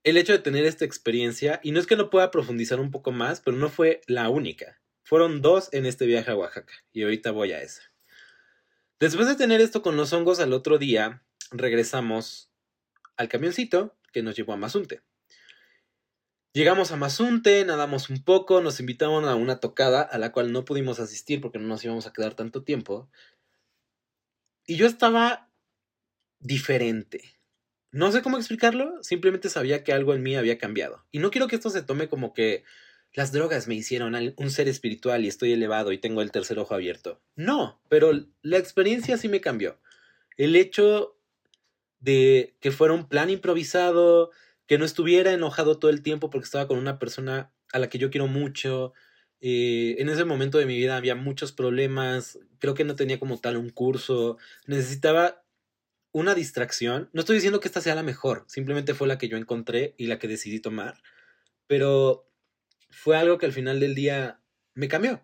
el 0.03 0.17
hecho 0.17 0.33
de 0.33 0.39
tener 0.39 0.65
esta 0.65 0.85
experiencia, 0.85 1.59
y 1.61 1.69
no 1.69 1.79
es 1.79 1.85
que 1.85 1.97
no 1.97 2.09
pueda 2.09 2.31
profundizar 2.31 2.79
un 2.79 2.89
poco 2.89 3.11
más, 3.11 3.41
pero 3.41 3.57
no 3.57 3.69
fue 3.69 4.01
la 4.07 4.27
única. 4.29 4.81
Fueron 5.03 5.43
dos 5.43 5.69
en 5.71 5.85
este 5.85 6.07
viaje 6.07 6.31
a 6.31 6.35
Oaxaca, 6.35 6.73
y 6.93 7.03
ahorita 7.03 7.29
voy 7.29 7.51
a 7.51 7.61
esa. 7.61 7.83
Después 8.99 9.27
de 9.27 9.35
tener 9.35 9.61
esto 9.61 9.83
con 9.83 9.95
los 9.95 10.11
hongos 10.13 10.39
al 10.39 10.53
otro 10.53 10.79
día, 10.79 11.21
regresamos 11.51 12.49
al 13.15 13.29
camioncito 13.29 13.95
que 14.11 14.23
nos 14.23 14.35
llevó 14.35 14.53
a 14.53 14.57
Mazunte. 14.57 15.01
Llegamos 16.53 16.91
a 16.91 16.95
Mazunte, 16.95 17.63
nadamos 17.65 18.09
un 18.09 18.23
poco, 18.23 18.61
nos 18.61 18.79
invitaron 18.79 19.25
a 19.25 19.35
una 19.35 19.59
tocada 19.59 20.01
a 20.01 20.17
la 20.17 20.31
cual 20.31 20.51
no 20.51 20.65
pudimos 20.65 20.99
asistir 20.99 21.39
porque 21.39 21.59
no 21.59 21.67
nos 21.67 21.83
íbamos 21.83 22.07
a 22.07 22.13
quedar 22.13 22.33
tanto 22.33 22.63
tiempo. 22.63 23.09
Y 24.65 24.75
yo 24.75 24.87
estaba 24.87 25.51
diferente. 26.39 27.37
No 27.91 28.11
sé 28.11 28.21
cómo 28.21 28.37
explicarlo, 28.37 29.01
simplemente 29.03 29.49
sabía 29.49 29.83
que 29.83 29.93
algo 29.93 30.13
en 30.13 30.23
mí 30.23 30.35
había 30.35 30.57
cambiado. 30.57 31.05
Y 31.11 31.19
no 31.19 31.31
quiero 31.31 31.47
que 31.47 31.55
esto 31.55 31.69
se 31.69 31.83
tome 31.83 32.09
como 32.09 32.33
que 32.33 32.63
las 33.13 33.31
drogas 33.31 33.67
me 33.67 33.75
hicieron 33.75 34.15
un 34.35 34.49
ser 34.51 34.67
espiritual 34.67 35.25
y 35.25 35.27
estoy 35.27 35.53
elevado 35.53 35.91
y 35.91 35.97
tengo 35.97 36.21
el 36.21 36.31
tercer 36.31 36.59
ojo 36.59 36.73
abierto. 36.73 37.21
No, 37.35 37.81
pero 37.89 38.11
la 38.41 38.57
experiencia 38.57 39.17
sí 39.17 39.29
me 39.29 39.41
cambió. 39.41 39.79
El 40.37 40.55
hecho 40.55 41.16
de 41.99 42.55
que 42.59 42.71
fuera 42.71 42.93
un 42.93 43.07
plan 43.07 43.29
improvisado, 43.29 44.31
que 44.67 44.77
no 44.77 44.85
estuviera 44.85 45.33
enojado 45.33 45.79
todo 45.79 45.89
el 45.89 46.01
tiempo 46.01 46.29
porque 46.29 46.45
estaba 46.45 46.67
con 46.67 46.77
una 46.77 46.99
persona 46.99 47.51
a 47.71 47.79
la 47.79 47.89
que 47.89 47.97
yo 47.97 48.09
quiero 48.09 48.27
mucho. 48.27 48.93
Eh, 49.39 49.95
en 49.99 50.09
ese 50.09 50.25
momento 50.25 50.57
de 50.57 50.65
mi 50.65 50.77
vida 50.77 50.97
había 50.97 51.15
muchos 51.15 51.51
problemas, 51.51 52.39
creo 52.59 52.73
que 52.73 52.83
no 52.83 52.95
tenía 52.95 53.19
como 53.19 53.39
tal 53.39 53.57
un 53.57 53.69
curso, 53.69 54.37
necesitaba 54.65 55.43
una 56.11 56.35
distracción. 56.35 57.09
No 57.13 57.21
estoy 57.21 57.35
diciendo 57.35 57.59
que 57.59 57.67
esta 57.67 57.81
sea 57.81 57.95
la 57.95 58.03
mejor, 58.03 58.45
simplemente 58.47 58.93
fue 58.93 59.07
la 59.07 59.17
que 59.17 59.29
yo 59.29 59.37
encontré 59.37 59.93
y 59.97 60.07
la 60.07 60.19
que 60.19 60.27
decidí 60.27 60.59
tomar, 60.59 61.01
pero 61.67 62.29
fue 62.89 63.17
algo 63.17 63.37
que 63.37 63.45
al 63.45 63.53
final 63.53 63.79
del 63.79 63.95
día 63.95 64.39
me 64.73 64.87
cambió. 64.87 65.23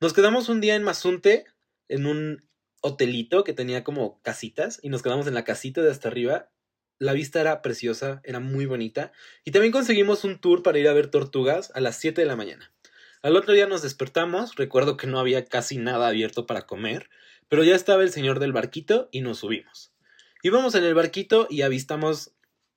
Nos 0.00 0.12
quedamos 0.12 0.48
un 0.48 0.60
día 0.60 0.76
en 0.76 0.84
Mazunte, 0.84 1.46
en 1.88 2.06
un 2.06 2.47
hotelito 2.80 3.44
que 3.44 3.52
tenía 3.52 3.84
como 3.84 4.20
casitas, 4.22 4.78
y 4.82 4.88
nos 4.88 5.02
quedamos 5.02 5.26
en 5.26 5.34
la 5.34 5.44
casita 5.44 5.82
de 5.82 5.90
hasta 5.90 6.08
arriba. 6.08 6.50
La 6.98 7.12
vista 7.12 7.40
era 7.40 7.62
preciosa, 7.62 8.20
era 8.24 8.40
muy 8.40 8.66
bonita, 8.66 9.12
y 9.44 9.50
también 9.50 9.72
conseguimos 9.72 10.24
un 10.24 10.38
tour 10.38 10.62
para 10.62 10.78
ir 10.78 10.88
a 10.88 10.92
ver 10.92 11.08
tortugas 11.08 11.70
a 11.74 11.80
las 11.80 11.96
7 11.96 12.20
de 12.20 12.26
la 12.26 12.36
mañana. 12.36 12.72
Al 13.22 13.36
otro 13.36 13.52
día 13.52 13.66
nos 13.66 13.82
despertamos, 13.82 14.54
recuerdo 14.56 14.96
que 14.96 15.06
no 15.06 15.18
había 15.18 15.44
casi 15.44 15.76
nada 15.76 16.08
abierto 16.08 16.46
para 16.46 16.66
comer, 16.66 17.10
pero 17.48 17.64
ya 17.64 17.74
estaba 17.74 18.02
el 18.02 18.12
señor 18.12 18.38
del 18.38 18.52
barquito 18.52 19.08
y 19.10 19.22
nos 19.22 19.38
subimos. 19.38 19.92
Íbamos 20.42 20.76
en 20.76 20.84
el 20.84 20.94
barquito 20.94 21.48
y 21.50 21.62
avistamos 21.62 22.32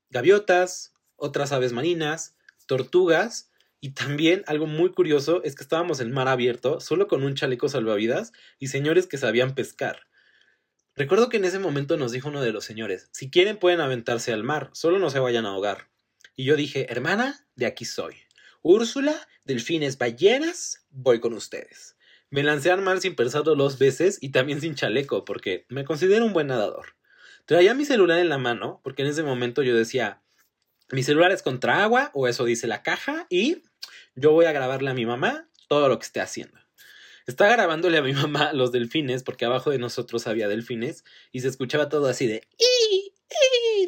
gaviotas, 0.10 0.94
otras 1.16 1.52
aves 1.52 1.74
marinas, 1.74 2.36
tortugas 2.66 3.51
y 3.82 3.94
también 3.94 4.44
algo 4.46 4.68
muy 4.68 4.92
curioso 4.92 5.42
es 5.44 5.56
que 5.56 5.64
estábamos 5.64 6.00
en 6.00 6.12
mar 6.12 6.28
abierto, 6.28 6.80
solo 6.80 7.08
con 7.08 7.24
un 7.24 7.34
chaleco 7.34 7.68
salvavidas 7.68 8.32
y 8.60 8.68
señores 8.68 9.08
que 9.08 9.18
sabían 9.18 9.56
pescar. 9.56 10.08
Recuerdo 10.96 11.30
que 11.30 11.38
en 11.38 11.46
ese 11.46 11.58
momento 11.58 11.98
nos 11.98 12.12
dijo 12.12 12.30
uno 12.30 12.44
de 12.44 12.52
los 12.52 12.64
señores, 12.64 13.10
si 13.12 13.32
quieren 13.32 13.58
pueden 13.58 13.82
aventarse 13.82 14.34
al 14.34 14.44
mar, 14.44 14.70
solo 14.74 15.00
no 15.00 15.10
se 15.10 15.18
vayan 15.18 15.48
a 15.48 15.50
ahogar. 15.50 15.90
Y 16.36 16.44
yo 16.44 16.56
dije, 16.56 16.92
hermana, 16.92 17.48
de 17.56 17.66
aquí 17.66 17.86
soy. 17.86 18.18
Úrsula, 18.62 19.28
delfines, 19.46 19.98
ballenas, 19.98 20.86
voy 20.92 21.20
con 21.20 21.34
ustedes. 21.34 21.96
Me 22.30 22.44
lancé 22.44 22.70
al 22.70 22.84
mar 22.84 23.02
sin 23.02 23.16
pensarlo 23.16 23.56
dos 23.56 23.80
veces 23.80 24.20
y 24.22 24.30
también 24.30 24.62
sin 24.62 24.76
chaleco, 24.76 25.26
porque 25.26 25.66
me 25.70 25.86
considero 25.86 26.24
un 26.24 26.34
buen 26.34 26.48
nadador. 26.48 26.96
Traía 27.46 27.74
mi 27.74 27.86
celular 27.86 28.20
en 28.20 28.30
la 28.30 28.38
mano, 28.38 28.80
porque 28.84 29.02
en 29.02 29.10
ese 29.10 29.24
momento 29.24 29.64
yo 29.64 29.76
decía, 29.76 30.22
mi 30.92 31.02
celular 31.02 31.32
es 31.32 31.42
contra 31.42 31.84
agua, 31.84 32.12
o 32.14 32.28
eso 32.28 32.46
dice 32.46 32.68
la 32.68 32.84
caja, 32.84 33.26
y 33.30 33.64
yo 34.16 34.32
voy 34.32 34.46
a 34.46 34.52
grabarle 34.52 34.90
a 34.90 34.94
mi 34.94 35.06
mamá 35.06 35.48
todo 35.68 35.88
lo 35.88 36.00
que 36.00 36.06
esté 36.06 36.22
haciendo. 36.22 36.60
Estaba 37.28 37.52
grabándole 37.52 37.98
a 37.98 38.02
mi 38.02 38.14
mamá 38.14 38.54
los 38.54 38.72
delfines, 38.72 39.24
porque 39.24 39.46
abajo 39.46 39.70
de 39.70 39.78
nosotros 39.78 40.28
había 40.28 40.48
delfines, 40.48 41.04
y 41.32 41.42
se 41.42 41.48
escuchaba 41.48 41.90
todo 41.90 42.08
así 42.08 42.28
de... 42.28 42.42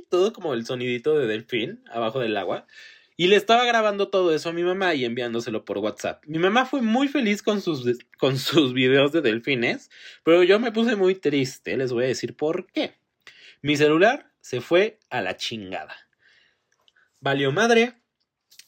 todo 0.09 0.33
como 0.33 0.53
el 0.53 0.65
sonidito 0.65 1.17
de 1.17 1.27
delfín 1.27 1.83
abajo 1.91 2.19
del 2.19 2.37
agua. 2.37 2.67
Y 3.15 3.27
le 3.27 3.35
estaba 3.35 3.63
grabando 3.65 4.09
todo 4.09 4.33
eso 4.33 4.49
a 4.49 4.53
mi 4.53 4.63
mamá 4.63 4.95
y 4.95 5.05
enviándoselo 5.05 5.65
por 5.65 5.77
WhatsApp. 5.77 6.23
Mi 6.25 6.39
mamá 6.39 6.65
fue 6.65 6.81
muy 6.81 7.07
feliz 7.07 7.43
con 7.43 7.61
sus, 7.61 7.85
con 8.17 8.39
sus 8.39 8.73
videos 8.73 9.11
de 9.11 9.21
delfines, 9.21 9.91
pero 10.23 10.41
yo 10.43 10.59
me 10.59 10.71
puse 10.71 10.95
muy 10.95 11.15
triste. 11.15 11.77
Les 11.77 11.91
voy 11.91 12.05
a 12.05 12.07
decir 12.07 12.35
por 12.35 12.65
qué. 12.71 12.95
Mi 13.61 13.77
celular 13.77 14.31
se 14.41 14.61
fue 14.61 14.99
a 15.09 15.21
la 15.21 15.37
chingada. 15.37 15.95
Valió 17.19 17.51
madre, 17.51 17.93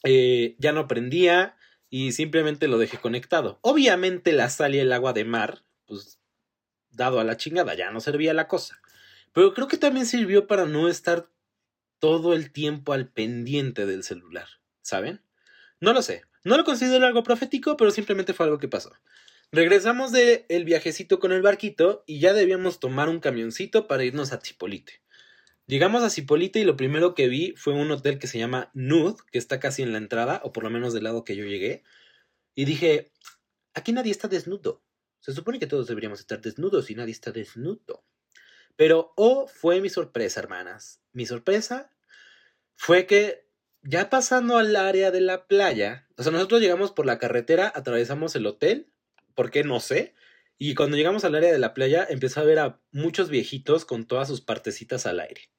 eh, 0.03 0.55
ya 0.59 0.71
no 0.71 0.87
prendía 0.87 1.55
y 1.89 2.11
simplemente 2.11 2.67
lo 2.67 2.77
dejé 2.77 2.97
conectado. 2.97 3.59
Obviamente 3.61 4.33
la 4.33 4.49
sal 4.49 4.75
y 4.75 4.79
el 4.79 4.91
agua 4.91 5.13
de 5.13 5.25
mar, 5.25 5.63
pues 5.85 6.19
dado 6.89 7.19
a 7.19 7.23
la 7.23 7.37
chingada, 7.37 7.75
ya 7.75 7.91
no 7.91 7.99
servía 7.99 8.33
la 8.33 8.47
cosa. 8.47 8.81
Pero 9.33 9.53
creo 9.53 9.67
que 9.67 9.77
también 9.77 10.05
sirvió 10.05 10.47
para 10.47 10.65
no 10.65 10.87
estar 10.87 11.29
todo 11.99 12.33
el 12.33 12.51
tiempo 12.51 12.93
al 12.93 13.07
pendiente 13.07 13.85
del 13.85 14.03
celular, 14.03 14.47
¿saben? 14.81 15.21
No 15.79 15.93
lo 15.93 16.01
sé, 16.01 16.23
no 16.43 16.57
lo 16.57 16.63
considero 16.63 17.05
algo 17.05 17.23
profético, 17.23 17.77
pero 17.77 17.91
simplemente 17.91 18.33
fue 18.33 18.45
algo 18.45 18.59
que 18.59 18.67
pasó. 18.67 18.91
Regresamos 19.51 20.11
del 20.11 20.45
el 20.49 20.65
viajecito 20.65 21.19
con 21.19 21.31
el 21.31 21.41
barquito 21.41 22.03
y 22.05 22.19
ya 22.19 22.33
debíamos 22.33 22.79
tomar 22.79 23.09
un 23.09 23.19
camioncito 23.19 23.87
para 23.87 24.03
irnos 24.03 24.33
a 24.33 24.39
Cipolite. 24.41 25.01
Llegamos 25.67 26.03
a 26.03 26.11
Cipolite 26.11 26.59
y 26.59 26.63
lo 26.63 26.77
primero 26.77 27.15
que 27.15 27.27
vi 27.27 27.53
fue 27.57 27.73
un 27.73 27.89
hotel 27.89 28.19
que 28.19 28.27
se 28.27 28.37
llama 28.37 28.69
Nude, 28.75 29.15
que 29.31 29.39
está 29.39 29.59
casi 29.59 29.81
en 29.81 29.93
la 29.93 29.97
entrada, 29.97 30.39
o 30.43 30.51
por 30.51 30.63
lo 30.63 30.69
menos 30.69 30.93
del 30.93 31.05
lado 31.05 31.23
que 31.23 31.35
yo 31.35 31.43
llegué. 31.43 31.83
Y 32.53 32.65
dije, 32.65 33.11
aquí 33.73 33.91
nadie 33.91 34.11
está 34.11 34.27
desnudo. 34.27 34.83
Se 35.19 35.33
supone 35.33 35.57
que 35.57 35.65
todos 35.65 35.87
deberíamos 35.87 36.19
estar 36.19 36.39
desnudos 36.39 36.91
y 36.91 36.95
nadie 36.95 37.13
está 37.13 37.31
desnudo. 37.31 38.05
Pero, 38.75 39.13
oh, 39.15 39.47
fue 39.47 39.81
mi 39.81 39.89
sorpresa, 39.89 40.39
hermanas. 40.39 41.01
Mi 41.13 41.25
sorpresa 41.25 41.91
fue 42.75 43.07
que 43.07 43.47
ya 43.81 44.11
pasando 44.11 44.57
al 44.57 44.75
área 44.75 45.09
de 45.09 45.21
la 45.21 45.47
playa, 45.47 46.07
o 46.15 46.21
sea, 46.21 46.31
nosotros 46.31 46.61
llegamos 46.61 46.91
por 46.91 47.07
la 47.07 47.17
carretera, 47.17 47.71
atravesamos 47.73 48.35
el 48.35 48.45
hotel, 48.45 48.91
¿por 49.33 49.49
qué? 49.49 49.63
No 49.63 49.79
sé. 49.79 50.13
Y 50.59 50.75
cuando 50.75 50.95
llegamos 50.95 51.25
al 51.25 51.33
área 51.33 51.51
de 51.51 51.59
la 51.59 51.73
playa, 51.73 52.05
empezó 52.07 52.41
a 52.41 52.43
ver 52.43 52.59
a 52.59 52.79
muchos 52.91 53.29
viejitos 53.29 53.83
con 53.83 54.05
todas 54.05 54.27
sus 54.27 54.41
partecitas 54.41 55.07
al 55.07 55.19
aire. 55.19 55.54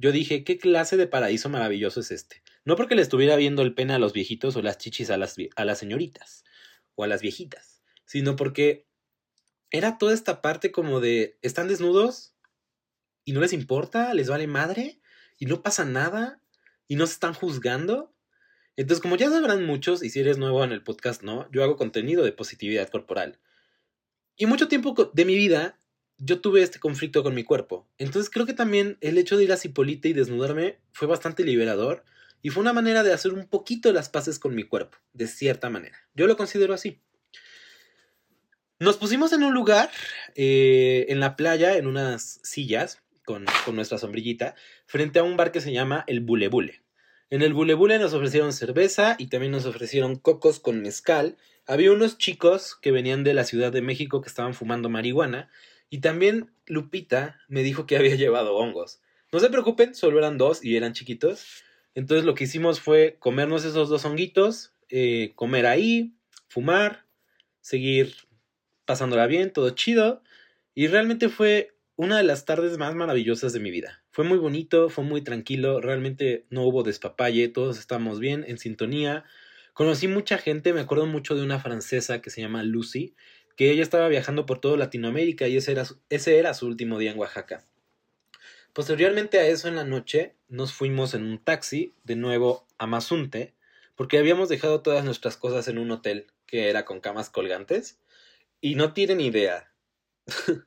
Yo 0.00 0.12
dije, 0.12 0.44
¿qué 0.44 0.58
clase 0.58 0.96
de 0.96 1.06
paraíso 1.06 1.48
maravilloso 1.48 2.00
es 2.00 2.10
este? 2.10 2.42
No 2.64 2.76
porque 2.76 2.94
le 2.94 3.02
estuviera 3.02 3.36
viendo 3.36 3.62
el 3.62 3.74
pene 3.74 3.92
a 3.92 3.98
los 3.98 4.12
viejitos 4.12 4.56
o 4.56 4.62
las 4.62 4.78
chichis 4.78 5.10
a 5.10 5.16
las, 5.16 5.36
a 5.56 5.64
las 5.64 5.78
señoritas 5.78 6.44
o 6.94 7.04
a 7.04 7.06
las 7.06 7.20
viejitas, 7.20 7.82
sino 8.04 8.36
porque 8.36 8.86
era 9.70 9.98
toda 9.98 10.14
esta 10.14 10.42
parte 10.42 10.72
como 10.72 11.00
de, 11.00 11.38
¿están 11.42 11.68
desnudos? 11.68 12.34
y 13.24 13.32
no 13.32 13.40
les 13.40 13.52
importa, 13.52 14.14
les 14.14 14.28
vale 14.28 14.46
madre 14.46 15.00
y 15.38 15.46
no 15.46 15.62
pasa 15.62 15.84
nada 15.84 16.42
y 16.88 16.96
no 16.96 17.06
se 17.06 17.14
están 17.14 17.34
juzgando. 17.34 18.14
Entonces, 18.76 19.00
como 19.02 19.16
ya 19.16 19.30
sabrán 19.30 19.64
muchos, 19.64 20.02
y 20.02 20.10
si 20.10 20.20
eres 20.20 20.38
nuevo 20.38 20.64
en 20.64 20.72
el 20.72 20.82
podcast, 20.82 21.22
no, 21.22 21.50
yo 21.52 21.62
hago 21.62 21.76
contenido 21.76 22.24
de 22.24 22.32
positividad 22.32 22.88
corporal. 22.88 23.38
Y 24.36 24.46
mucho 24.46 24.68
tiempo 24.68 25.12
de 25.12 25.24
mi 25.24 25.36
vida 25.36 25.78
yo 26.20 26.40
tuve 26.40 26.62
este 26.62 26.78
conflicto 26.78 27.22
con 27.22 27.34
mi 27.34 27.44
cuerpo. 27.44 27.88
Entonces 27.98 28.30
creo 28.30 28.46
que 28.46 28.52
también 28.52 28.98
el 29.00 29.18
hecho 29.18 29.36
de 29.36 29.44
ir 29.44 29.52
a 29.52 29.56
Cipolite 29.56 30.08
y 30.08 30.12
desnudarme 30.12 30.78
fue 30.92 31.08
bastante 31.08 31.44
liberador 31.44 32.04
y 32.42 32.50
fue 32.50 32.60
una 32.60 32.72
manera 32.72 33.02
de 33.02 33.12
hacer 33.12 33.32
un 33.32 33.46
poquito 33.46 33.92
las 33.92 34.08
paces 34.08 34.38
con 34.38 34.54
mi 34.54 34.64
cuerpo, 34.64 34.98
de 35.14 35.26
cierta 35.26 35.70
manera. 35.70 35.96
Yo 36.14 36.26
lo 36.26 36.36
considero 36.36 36.74
así. 36.74 37.00
Nos 38.78 38.96
pusimos 38.96 39.32
en 39.32 39.42
un 39.42 39.52
lugar, 39.52 39.90
eh, 40.34 41.06
en 41.08 41.20
la 41.20 41.36
playa, 41.36 41.76
en 41.76 41.86
unas 41.86 42.40
sillas, 42.42 43.02
con, 43.24 43.44
nuestra 43.74 43.98
sombrillita 43.98 44.54
frente 44.86 45.18
a 45.18 45.22
un 45.22 45.36
bar 45.36 45.52
que 45.52 45.60
se 45.60 45.72
llama 45.72 46.04
el 46.06 46.20
Bule 46.20 46.48
Bule. 46.48 46.82
En 47.28 47.42
el 47.42 47.54
Bule 47.54 47.74
Bule 47.74 47.98
nos 47.98 48.12
ofrecieron 48.12 48.52
cerveza 48.52 49.14
y 49.18 49.28
también 49.28 49.52
nos 49.52 49.66
ofrecieron 49.66 50.16
cocos 50.16 50.58
con 50.58 50.82
mezcal. 50.82 51.36
Había 51.66 51.92
unos 51.92 52.18
chicos 52.18 52.76
que 52.80 52.90
venían 52.90 53.22
de 53.22 53.34
la 53.34 53.44
Ciudad 53.44 53.70
de 53.70 53.82
México 53.82 54.20
que 54.20 54.28
estaban 54.28 54.54
fumando 54.54 54.88
marihuana 54.88 55.48
y 55.90 55.98
también 55.98 56.50
Lupita 56.66 57.40
me 57.48 57.62
dijo 57.62 57.84
que 57.86 57.96
había 57.96 58.14
llevado 58.14 58.54
hongos. 58.56 59.02
No 59.32 59.40
se 59.40 59.50
preocupen, 59.50 59.94
solo 59.94 60.18
eran 60.18 60.38
dos 60.38 60.64
y 60.64 60.76
eran 60.76 60.92
chiquitos. 60.92 61.64
Entonces 61.94 62.24
lo 62.24 62.34
que 62.34 62.44
hicimos 62.44 62.80
fue 62.80 63.16
comernos 63.18 63.64
esos 63.64 63.88
dos 63.88 64.04
honguitos, 64.04 64.72
eh, 64.88 65.32
comer 65.34 65.66
ahí, 65.66 66.14
fumar, 66.48 67.06
seguir 67.60 68.14
pasándola 68.84 69.26
bien, 69.26 69.52
todo 69.52 69.70
chido. 69.70 70.22
Y 70.74 70.86
realmente 70.86 71.28
fue 71.28 71.76
una 71.96 72.16
de 72.16 72.24
las 72.24 72.44
tardes 72.44 72.78
más 72.78 72.94
maravillosas 72.94 73.52
de 73.52 73.60
mi 73.60 73.70
vida. 73.70 74.02
Fue 74.10 74.24
muy 74.24 74.38
bonito, 74.38 74.88
fue 74.88 75.04
muy 75.04 75.22
tranquilo, 75.22 75.80
realmente 75.80 76.46
no 76.50 76.62
hubo 76.62 76.82
despapalle, 76.82 77.48
todos 77.48 77.78
estábamos 77.78 78.20
bien, 78.20 78.44
en 78.48 78.58
sintonía. 78.58 79.24
Conocí 79.74 80.08
mucha 80.08 80.38
gente, 80.38 80.72
me 80.72 80.80
acuerdo 80.80 81.06
mucho 81.06 81.34
de 81.34 81.42
una 81.42 81.60
francesa 81.60 82.22
que 82.22 82.30
se 82.30 82.40
llama 82.40 82.62
Lucy, 82.62 83.14
que 83.60 83.70
ella 83.70 83.82
estaba 83.82 84.08
viajando 84.08 84.46
por 84.46 84.58
toda 84.58 84.78
Latinoamérica 84.78 85.46
y 85.46 85.58
ese 85.58 85.72
era, 85.72 85.84
ese 86.08 86.38
era 86.38 86.54
su 86.54 86.66
último 86.66 86.98
día 86.98 87.10
en 87.10 87.18
Oaxaca. 87.18 87.66
Posteriormente 88.72 89.38
a 89.38 89.46
eso 89.46 89.68
en 89.68 89.76
la 89.76 89.84
noche 89.84 90.34
nos 90.48 90.72
fuimos 90.72 91.12
en 91.12 91.24
un 91.24 91.36
taxi 91.36 91.92
de 92.02 92.16
nuevo 92.16 92.66
a 92.78 92.86
Mazunte 92.86 93.52
porque 93.96 94.16
habíamos 94.16 94.48
dejado 94.48 94.80
todas 94.80 95.04
nuestras 95.04 95.36
cosas 95.36 95.68
en 95.68 95.76
un 95.76 95.90
hotel 95.90 96.28
que 96.46 96.70
era 96.70 96.86
con 96.86 97.00
camas 97.00 97.28
colgantes 97.28 97.98
y 98.62 98.76
no 98.76 98.94
tienen 98.94 99.20
idea. 99.20 99.70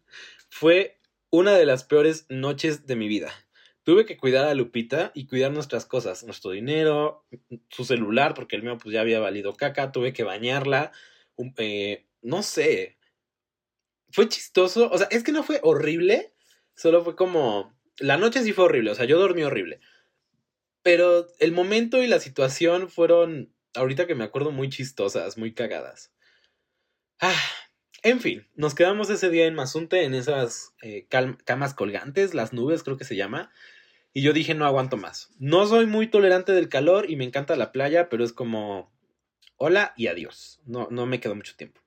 Fue 0.50 1.00
una 1.32 1.54
de 1.54 1.66
las 1.66 1.86
peores 1.86 2.28
noches 2.30 2.86
de 2.86 2.96
mi 2.96 3.08
vida. 3.08 3.34
Tuve 3.82 4.06
que 4.06 4.18
cuidar 4.18 4.46
a 4.46 4.54
Lupita 4.54 5.12
y 5.16 5.26
cuidar 5.26 5.52
nuestras 5.52 5.88
cosas, 5.88 6.24
nuestro 6.26 6.52
dinero, 6.52 7.26
su 7.70 7.86
celular, 7.86 8.36
porque 8.36 8.56
el 8.56 8.62
mío 8.62 8.78
pues 8.78 8.94
ya 8.94 9.02
había 9.02 9.20
valido 9.20 9.56
caca, 9.56 9.92
tuve 9.92 10.14
que 10.14 10.24
bañarla, 10.24 10.92
eh, 11.58 12.06
no 12.24 12.44
sé. 12.44 12.98
Fue 14.10 14.28
chistoso, 14.28 14.90
o 14.92 14.98
sea, 14.98 15.08
es 15.12 15.24
que 15.24 15.32
no 15.32 15.44
fue 15.44 15.60
horrible, 15.64 16.34
solo 16.76 17.04
fue 17.04 17.16
como... 17.16 17.78
La 17.98 18.18
noche 18.18 18.42
sí 18.44 18.54
fue 18.54 18.66
horrible, 18.66 18.92
o 18.92 18.96
sea, 18.96 19.06
yo 19.06 19.20
dormí 19.20 19.44
horrible. 19.44 19.80
Pero 20.82 21.28
el 21.40 21.52
momento 21.52 22.02
y 22.02 22.08
la 22.08 22.20
situación 22.20 22.90
fueron, 22.90 23.54
ahorita 23.76 24.08
que 24.08 24.16
me 24.16 24.24
acuerdo, 24.24 24.52
muy 24.52 24.70
chistosas, 24.70 25.38
muy 25.38 25.54
cagadas. 25.54 26.12
Ah, 27.20 27.40
en 28.02 28.20
fin, 28.20 28.48
nos 28.56 28.76
quedamos 28.76 29.10
ese 29.10 29.30
día 29.30 29.46
en 29.46 29.56
Mazunte, 29.56 30.04
en 30.04 30.14
esas 30.14 30.74
eh, 30.82 31.08
camas 31.08 31.74
colgantes, 31.74 32.34
las 32.34 32.52
nubes 32.52 32.84
creo 32.84 32.98
que 32.98 33.06
se 33.06 33.16
llama. 33.16 33.52
Y 34.12 34.22
yo 34.22 34.34
dije, 34.34 34.54
no 34.54 34.66
aguanto 34.66 34.98
más. 34.98 35.32
No 35.40 35.66
soy 35.66 35.86
muy 35.86 36.08
tolerante 36.08 36.52
del 36.52 36.70
calor 36.70 37.10
y 37.10 37.16
me 37.16 37.24
encanta 37.24 37.56
la 37.56 37.72
playa, 37.72 38.10
pero 38.10 38.24
es 38.24 38.34
como, 38.34 38.94
hola 39.58 39.94
y 39.96 40.08
adiós. 40.08 40.62
No, 40.66 40.88
no 40.92 41.06
me 41.06 41.20
quedó 41.20 41.34
mucho 41.34 41.56
tiempo. 41.56 41.83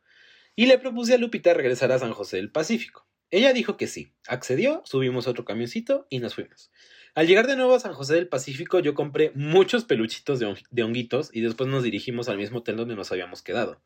Y 0.58 0.64
le 0.64 0.78
propuse 0.78 1.12
a 1.12 1.18
Lupita 1.18 1.52
regresar 1.52 1.92
a 1.92 1.98
San 1.98 2.12
José 2.12 2.38
del 2.38 2.50
Pacífico. 2.50 3.06
Ella 3.30 3.52
dijo 3.52 3.76
que 3.76 3.86
sí, 3.86 4.14
accedió, 4.26 4.80
subimos 4.86 5.26
otro 5.26 5.44
camioncito 5.44 6.06
y 6.08 6.18
nos 6.18 6.34
fuimos. 6.34 6.70
Al 7.14 7.26
llegar 7.26 7.46
de 7.46 7.56
nuevo 7.56 7.74
a 7.74 7.80
San 7.80 7.92
José 7.92 8.14
del 8.14 8.28
Pacífico, 8.28 8.78
yo 8.78 8.94
compré 8.94 9.32
muchos 9.34 9.84
peluchitos 9.84 10.38
de 10.38 10.82
honguitos 10.82 11.28
y 11.34 11.42
después 11.42 11.68
nos 11.68 11.82
dirigimos 11.82 12.30
al 12.30 12.38
mismo 12.38 12.60
hotel 12.60 12.76
donde 12.76 12.96
nos 12.96 13.12
habíamos 13.12 13.42
quedado. 13.42 13.82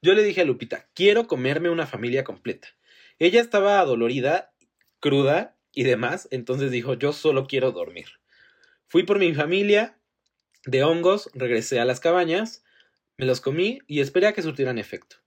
Yo 0.00 0.14
le 0.14 0.22
dije 0.22 0.42
a 0.42 0.44
Lupita, 0.44 0.88
quiero 0.94 1.26
comerme 1.26 1.70
una 1.70 1.86
familia 1.88 2.22
completa. 2.22 2.68
Ella 3.18 3.40
estaba 3.40 3.80
adolorida, 3.80 4.52
cruda 5.00 5.56
y 5.72 5.82
demás, 5.82 6.28
entonces 6.30 6.70
dijo, 6.70 6.94
yo 6.94 7.12
solo 7.12 7.48
quiero 7.48 7.72
dormir. 7.72 8.06
Fui 8.86 9.02
por 9.02 9.18
mi 9.18 9.34
familia 9.34 9.98
de 10.66 10.84
hongos, 10.84 11.30
regresé 11.34 11.80
a 11.80 11.84
las 11.84 11.98
cabañas, 11.98 12.62
me 13.16 13.26
los 13.26 13.40
comí 13.40 13.80
y 13.88 14.00
esperé 14.00 14.28
a 14.28 14.32
que 14.34 14.42
surtieran 14.42 14.78
efecto. 14.78 15.21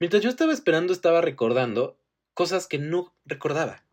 Mientras 0.00 0.22
yo 0.22 0.30
estaba 0.30 0.52
esperando, 0.52 0.92
estaba 0.92 1.20
recordando 1.20 1.98
cosas 2.34 2.66
que 2.66 2.78
no 2.78 3.14
recordaba. 3.24 3.84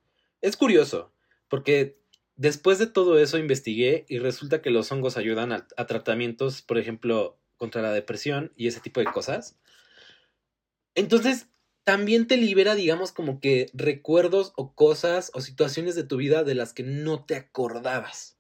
Es 0.41 0.58
curioso, 0.58 1.13
porque 1.48 2.00
después 2.36 2.79
de 2.79 2.88
todo 2.88 3.20
eso 3.20 3.38
investigué 3.38 4.05
y 4.10 4.20
resulta 4.20 4.62
que 4.62 4.72
los 4.72 4.91
hongos 4.91 5.17
ayudan 5.17 5.51
a, 5.51 5.67
tratamientos, 5.86 6.63
por 6.63 6.79
ejemplo, 6.79 7.39
contra 7.58 7.81
la 7.84 7.91
depresión 7.91 8.51
y 8.55 8.67
ese 8.67 8.79
tipo 8.79 9.00
de 9.00 9.05
cosas. 9.05 9.60
Entonces, 10.96 11.48
también 11.84 12.27
te 12.27 12.38
libera, 12.38 12.74
digamos, 12.75 13.12
como 13.12 13.39
que 13.39 13.67
recuerdos 13.74 14.53
o 14.55 14.74
cosas 14.74 15.31
o 15.34 15.41
situaciones 15.41 15.96
de 15.96 16.03
tu 16.03 16.17
vida 16.17 16.43
de 16.43 16.55
las 16.55 16.74
que 16.74 16.84
no 16.84 17.25
te 17.25 17.36
acordabas. 17.36 18.40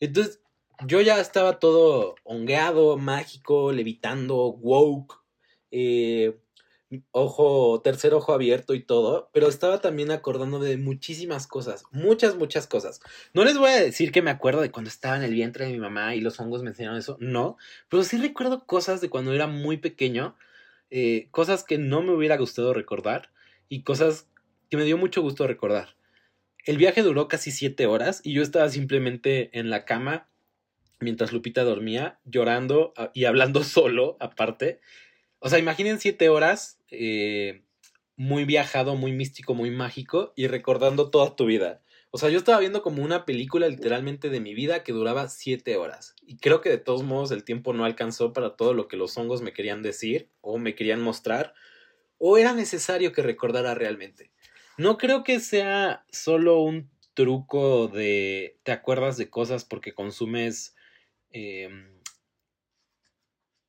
Entonces, 0.00 0.40
yo 0.86 1.00
ya 1.00 1.20
estaba 1.20 1.60
todo 1.60 2.16
hongueado, 2.24 2.96
mágico, 2.98 3.72
levitando, 3.72 4.48
woke, 4.48 5.14
eh, 5.70 6.36
ojo, 7.10 7.80
tercer 7.82 8.14
ojo 8.14 8.32
abierto 8.32 8.74
y 8.74 8.82
todo, 8.82 9.30
pero 9.32 9.48
estaba 9.48 9.80
también 9.80 10.10
acordando 10.10 10.58
de 10.58 10.76
muchísimas 10.76 11.46
cosas, 11.46 11.84
muchas, 11.90 12.36
muchas 12.36 12.66
cosas. 12.66 13.00
No 13.32 13.44
les 13.44 13.58
voy 13.58 13.70
a 13.70 13.80
decir 13.80 14.12
que 14.12 14.22
me 14.22 14.30
acuerdo 14.30 14.60
de 14.60 14.70
cuando 14.70 14.88
estaba 14.88 15.16
en 15.16 15.22
el 15.22 15.32
vientre 15.32 15.66
de 15.66 15.72
mi 15.72 15.78
mamá 15.78 16.14
y 16.14 16.20
los 16.20 16.38
hongos 16.38 16.62
me 16.62 16.70
enseñaron 16.70 16.98
eso, 16.98 17.16
no, 17.20 17.56
pero 17.88 18.04
sí 18.04 18.16
recuerdo 18.18 18.66
cosas 18.66 19.00
de 19.00 19.10
cuando 19.10 19.32
era 19.32 19.46
muy 19.46 19.78
pequeño 19.78 20.36
eh, 20.90 21.28
cosas 21.30 21.64
que 21.64 21.78
no 21.78 22.02
me 22.02 22.12
hubiera 22.12 22.36
gustado 22.36 22.72
recordar 22.72 23.30
y 23.68 23.82
cosas 23.82 24.28
que 24.70 24.76
me 24.76 24.84
dio 24.84 24.96
mucho 24.96 25.22
gusto 25.22 25.46
recordar. 25.46 25.96
El 26.64 26.78
viaje 26.78 27.02
duró 27.02 27.28
casi 27.28 27.50
siete 27.50 27.86
horas 27.86 28.20
y 28.22 28.32
yo 28.32 28.42
estaba 28.42 28.68
simplemente 28.68 29.50
en 29.58 29.70
la 29.70 29.84
cama 29.84 30.28
mientras 31.00 31.32
Lupita 31.32 31.62
dormía, 31.62 32.18
llorando 32.24 32.92
ah, 32.96 33.10
y 33.14 33.26
hablando 33.26 33.62
solo, 33.64 34.16
aparte. 34.20 34.80
O 35.44 35.50
sea, 35.50 35.58
imaginen 35.58 36.00
siete 36.00 36.30
horas, 36.30 36.80
eh, 36.90 37.64
muy 38.16 38.46
viajado, 38.46 38.96
muy 38.96 39.12
místico, 39.12 39.52
muy 39.52 39.70
mágico 39.70 40.32
y 40.36 40.46
recordando 40.46 41.10
toda 41.10 41.36
tu 41.36 41.44
vida. 41.44 41.82
O 42.10 42.16
sea, 42.16 42.30
yo 42.30 42.38
estaba 42.38 42.60
viendo 42.60 42.80
como 42.80 43.02
una 43.02 43.26
película 43.26 43.68
literalmente 43.68 44.30
de 44.30 44.40
mi 44.40 44.54
vida 44.54 44.82
que 44.82 44.94
duraba 44.94 45.28
siete 45.28 45.76
horas. 45.76 46.14
Y 46.22 46.38
creo 46.38 46.62
que 46.62 46.70
de 46.70 46.78
todos 46.78 47.02
modos 47.02 47.30
el 47.30 47.44
tiempo 47.44 47.74
no 47.74 47.84
alcanzó 47.84 48.32
para 48.32 48.56
todo 48.56 48.72
lo 48.72 48.88
que 48.88 48.96
los 48.96 49.18
hongos 49.18 49.42
me 49.42 49.52
querían 49.52 49.82
decir 49.82 50.30
o 50.40 50.56
me 50.56 50.74
querían 50.74 51.02
mostrar. 51.02 51.52
O 52.16 52.38
era 52.38 52.54
necesario 52.54 53.12
que 53.12 53.20
recordara 53.20 53.74
realmente. 53.74 54.30
No 54.78 54.96
creo 54.96 55.24
que 55.24 55.40
sea 55.40 56.06
solo 56.10 56.62
un 56.62 56.88
truco 57.12 57.88
de 57.88 58.56
te 58.62 58.72
acuerdas 58.72 59.18
de 59.18 59.28
cosas 59.28 59.66
porque 59.66 59.92
consumes, 59.92 60.74
em, 61.32 61.93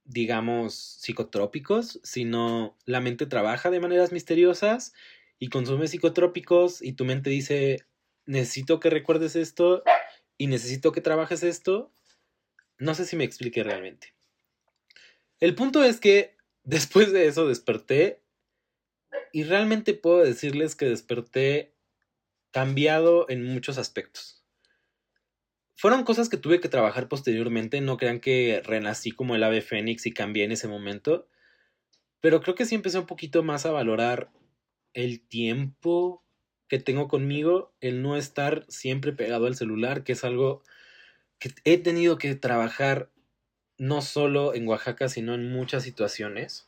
digamos, 0.06 0.76
psicotrópicos, 0.76 2.00
sino 2.04 2.78
la 2.86 3.02
mente 3.02 3.26
trabaja 3.26 3.70
de 3.72 3.80
maneras 3.80 4.12
misteriosas 4.12 4.94
y 5.39 5.50
consumes 5.50 5.91
psicotrópicos 5.91 6.82
y 6.82 6.94
tu 6.94 7.06
mente 7.06 7.30
dice, 7.30 7.86
necesito 8.26 8.80
que 8.80 8.89
recuerdes 8.89 9.36
esto 9.36 9.84
y 10.38 10.48
necesito 10.48 10.91
que 10.91 11.02
trabajes 11.02 11.44
esto. 11.44 11.91
No 12.78 12.94
sé 12.94 13.06
si 13.06 13.15
me 13.15 13.24
expliqué 13.24 13.63
realmente. 13.63 14.13
El 15.39 15.56
punto 15.56 15.84
es 15.84 16.00
que 16.00 16.38
después 16.63 17.12
de 17.12 17.28
eso 17.28 17.48
desperté 17.48 18.22
y 19.34 19.44
realmente 19.44 19.94
puedo 19.94 20.24
decirles 20.24 20.76
que 20.76 20.86
desperté 20.86 21.74
cambiado 22.52 23.26
en 23.30 23.44
muchos 23.44 23.78
aspectos. 23.78 24.35
Fueron 25.76 26.04
cosas 26.04 26.30
que 26.30 26.38
tuve 26.38 26.60
que 26.60 26.70
trabajar 26.70 27.08
posteriormente, 27.08 27.82
no 27.82 27.98
crean 27.98 28.20
que 28.20 28.62
renací 28.66 29.12
como 29.12 29.36
el 29.36 29.44
ave 29.44 29.62
fénix 29.62 30.06
y 30.06 30.14
cambié 30.14 30.46
en 30.46 30.54
ese 30.54 30.68
momento, 30.68 31.28
pero 32.22 32.42
creo 32.42 32.56
que 32.56 32.66
sí 32.66 32.76
empecé 32.76 32.98
un 32.98 33.06
poquito 33.06 33.44
más 33.44 33.66
a 33.66 33.72
valorar 33.72 34.32
el 34.94 35.22
tiempo, 35.22 36.24
que 36.68 36.80
tengo 36.80 37.08
conmigo, 37.08 37.74
el 37.82 38.02
no 38.02 38.18
estar 38.18 38.66
siempre 38.70 39.14
pegado 39.14 39.46
al 39.46 39.56
celular, 39.56 40.04
que 40.04 40.14
es 40.14 40.24
algo 40.24 40.64
que 41.40 41.52
he 41.66 41.78
tenido 41.78 42.18
que 42.18 42.34
trabajar 42.36 43.12
no 43.78 44.02
solo 44.02 44.56
en 44.56 44.68
Oaxaca, 44.68 45.10
sino 45.10 45.34
en 45.34 45.52
muchas 45.52 45.84
situaciones. 45.84 46.68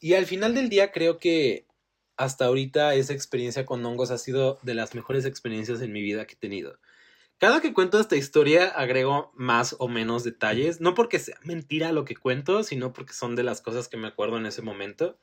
Y 0.00 0.14
al 0.14 0.26
final 0.26 0.54
del 0.54 0.68
día 0.68 0.90
creo 0.90 1.18
que 1.18 1.66
hasta 2.16 2.46
ahorita 2.46 2.94
esa 2.94 3.12
experiencia 3.12 3.64
con 3.64 3.84
hongos 3.84 4.10
ha 4.10 4.18
sido 4.18 4.58
de 4.62 4.74
las 4.74 4.94
mejores 4.94 5.24
experiencias 5.24 5.80
en 5.80 5.92
mi 5.92 6.02
vida 6.02 6.26
que 6.26 6.34
he 6.34 6.38
tenido. 6.38 6.78
Cada 7.42 7.60
que 7.60 7.74
cuento 7.74 7.98
esta 7.98 8.14
historia 8.14 8.68
agrego 8.68 9.32
más 9.34 9.74
o 9.80 9.88
menos 9.88 10.22
detalles, 10.22 10.80
no 10.80 10.94
porque 10.94 11.18
sea 11.18 11.36
mentira 11.42 11.90
lo 11.90 12.04
que 12.04 12.14
cuento, 12.14 12.62
sino 12.62 12.92
porque 12.92 13.14
son 13.14 13.34
de 13.34 13.42
las 13.42 13.60
cosas 13.60 13.88
que 13.88 13.96
me 13.96 14.06
acuerdo 14.06 14.36
en 14.36 14.46
ese 14.46 14.62
momento. 14.62 15.18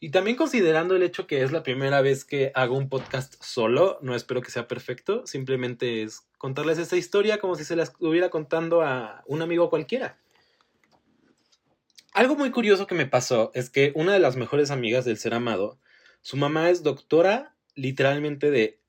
Y 0.00 0.10
también 0.10 0.36
considerando 0.36 0.94
el 0.94 1.02
hecho 1.02 1.26
que 1.26 1.42
es 1.42 1.50
la 1.50 1.62
primera 1.62 2.02
vez 2.02 2.26
que 2.26 2.52
hago 2.54 2.76
un 2.76 2.90
podcast 2.90 3.42
solo, 3.42 3.98
no 4.02 4.14
espero 4.14 4.42
que 4.42 4.50
sea 4.50 4.68
perfecto, 4.68 5.26
simplemente 5.26 6.02
es 6.02 6.26
contarles 6.36 6.76
esta 6.76 6.98
historia 6.98 7.38
como 7.38 7.54
si 7.54 7.64
se 7.64 7.74
la 7.74 7.84
estuviera 7.84 8.28
contando 8.28 8.82
a 8.82 9.24
un 9.26 9.40
amigo 9.40 9.70
cualquiera. 9.70 10.18
Algo 12.12 12.36
muy 12.36 12.50
curioso 12.50 12.86
que 12.86 12.94
me 12.94 13.06
pasó 13.06 13.50
es 13.54 13.70
que 13.70 13.92
una 13.94 14.12
de 14.12 14.20
las 14.20 14.36
mejores 14.36 14.70
amigas 14.70 15.06
del 15.06 15.16
ser 15.16 15.32
amado, 15.32 15.78
su 16.20 16.36
mamá 16.36 16.68
es 16.68 16.82
doctora 16.82 17.56
literalmente 17.76 18.50
de 18.50 18.79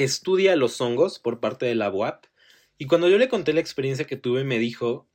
que 0.00 0.04
estudia 0.04 0.56
los 0.56 0.80
hongos 0.80 1.18
por 1.18 1.40
parte 1.40 1.66
de 1.66 1.74
la 1.74 1.90
UAP, 1.90 2.24
y 2.78 2.86
cuando 2.86 3.10
yo 3.10 3.18
le 3.18 3.28
conté 3.28 3.52
la 3.52 3.60
experiencia 3.60 4.06
que 4.06 4.16
tuve 4.16 4.44
me 4.44 4.58
dijo 4.58 5.06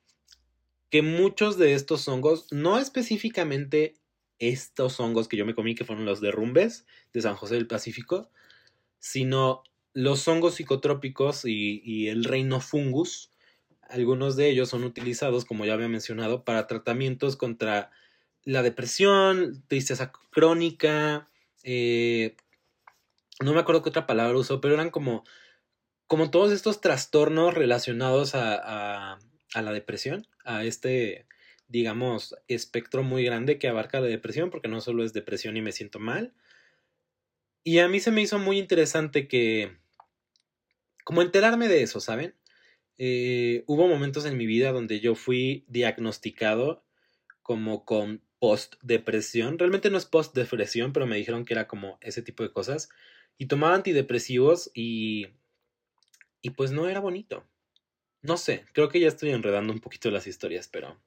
que 0.91 1.01
muchos 1.01 1.57
de 1.57 1.73
estos 1.73 2.07
hongos, 2.07 2.45
no 2.51 2.77
específicamente 2.77 3.95
estos 4.37 4.99
hongos 4.99 5.27
que 5.27 5.37
yo 5.37 5.45
me 5.47 5.55
comí, 5.55 5.73
que 5.73 5.85
fueron 5.85 6.05
los 6.05 6.21
derrumbes 6.21 6.85
de 7.13 7.21
San 7.23 7.33
José 7.33 7.55
del 7.55 7.65
Pacífico, 7.65 8.29
sino 8.99 9.63
los 9.93 10.27
hongos 10.27 10.53
psicotrópicos 10.53 11.45
y, 11.45 12.07
el 12.07 12.23
reino 12.23 12.59
fungus. 12.59 13.31
Algunos 13.89 14.35
de 14.35 14.51
ellos 14.51 14.69
son 14.69 14.83
utilizados, 14.83 15.45
como 15.45 15.65
ya 15.65 15.73
había 15.73 15.87
mencionado, 15.87 16.43
para 16.43 16.67
tratamientos 16.67 17.37
contra 17.37 17.89
la 18.43 18.61
depresión, 18.61 19.63
tristeza 19.67 20.11
crónica, 20.29 21.27
eh, 21.63 22.35
no 23.41 23.53
me 23.53 23.59
acuerdo 23.59 23.83
qué 23.83 23.89
otra 23.89 24.07
palabra 24.07 24.37
usó, 24.37 24.61
pero 24.61 24.73
eran 24.73 24.91
como, 24.91 25.23
como 26.07 26.31
todos 26.31 26.51
estos 26.51 26.81
trastornos 26.81 27.53
relacionados 27.53 28.35
a, 28.35 29.17
a, 29.53 29.61
la 29.61 29.71
depresión, 29.71 30.27
a 30.43 30.63
este, 30.63 31.27
digamos, 31.67 32.35
espectro 32.47 33.03
muy 33.03 33.23
grande 33.25 33.59
que 33.59 33.67
abarca 33.67 33.99
la 33.99 34.07
depresión, 34.07 34.49
porque 34.49 34.67
no 34.67 34.81
solo 34.81 35.03
es 35.03 35.13
depresión 35.13 35.57
y 35.57 35.61
me 35.61 35.71
siento 35.71 35.99
mal. 35.99 36.33
Y 37.63 37.79
a 37.79 37.87
mí 37.87 37.99
se 37.99 38.11
me 38.11 38.21
hizo 38.21 38.39
muy 38.39 38.59
interesante 38.59 39.27
que, 39.27 39.77
como 41.03 41.21
enterarme 41.21 41.67
de 41.67 41.81
eso, 41.81 41.99
¿saben? 41.99 42.35
Eh, 42.97 43.63
hubo 43.67 43.87
momentos 43.87 44.25
en 44.25 44.37
mi 44.37 44.45
vida 44.45 44.71
donde 44.71 44.99
yo 44.99 45.15
fui 45.15 45.65
diagnosticado 45.67 46.85
como 47.41 47.85
con 47.85 48.23
post-depresión. 48.39 49.57
Realmente 49.59 49.89
no 49.89 49.97
es 49.97 50.05
post-depresión, 50.05 50.93
pero 50.93 51.07
me 51.07 51.17
dijeron 51.17 51.45
que 51.45 51.53
era 51.53 51.67
como 51.67 51.97
ese 52.01 52.21
tipo 52.21 52.43
de 52.43 52.51
cosas. 52.51 52.89
Y 53.37 53.47
tomaba 53.47 53.75
antidepresivos 53.75 54.71
y... 54.73 55.27
Y 56.41 56.51
pues 56.51 56.71
no 56.71 56.87
era 56.87 56.99
bonito. 56.99 57.43
No 58.21 58.37
sé, 58.37 58.65
creo 58.73 58.89
que 58.89 58.99
ya 58.99 59.07
estoy 59.07 59.31
enredando 59.31 59.73
un 59.73 59.79
poquito 59.79 60.11
las 60.11 60.27
historias, 60.27 60.67
pero... 60.67 60.99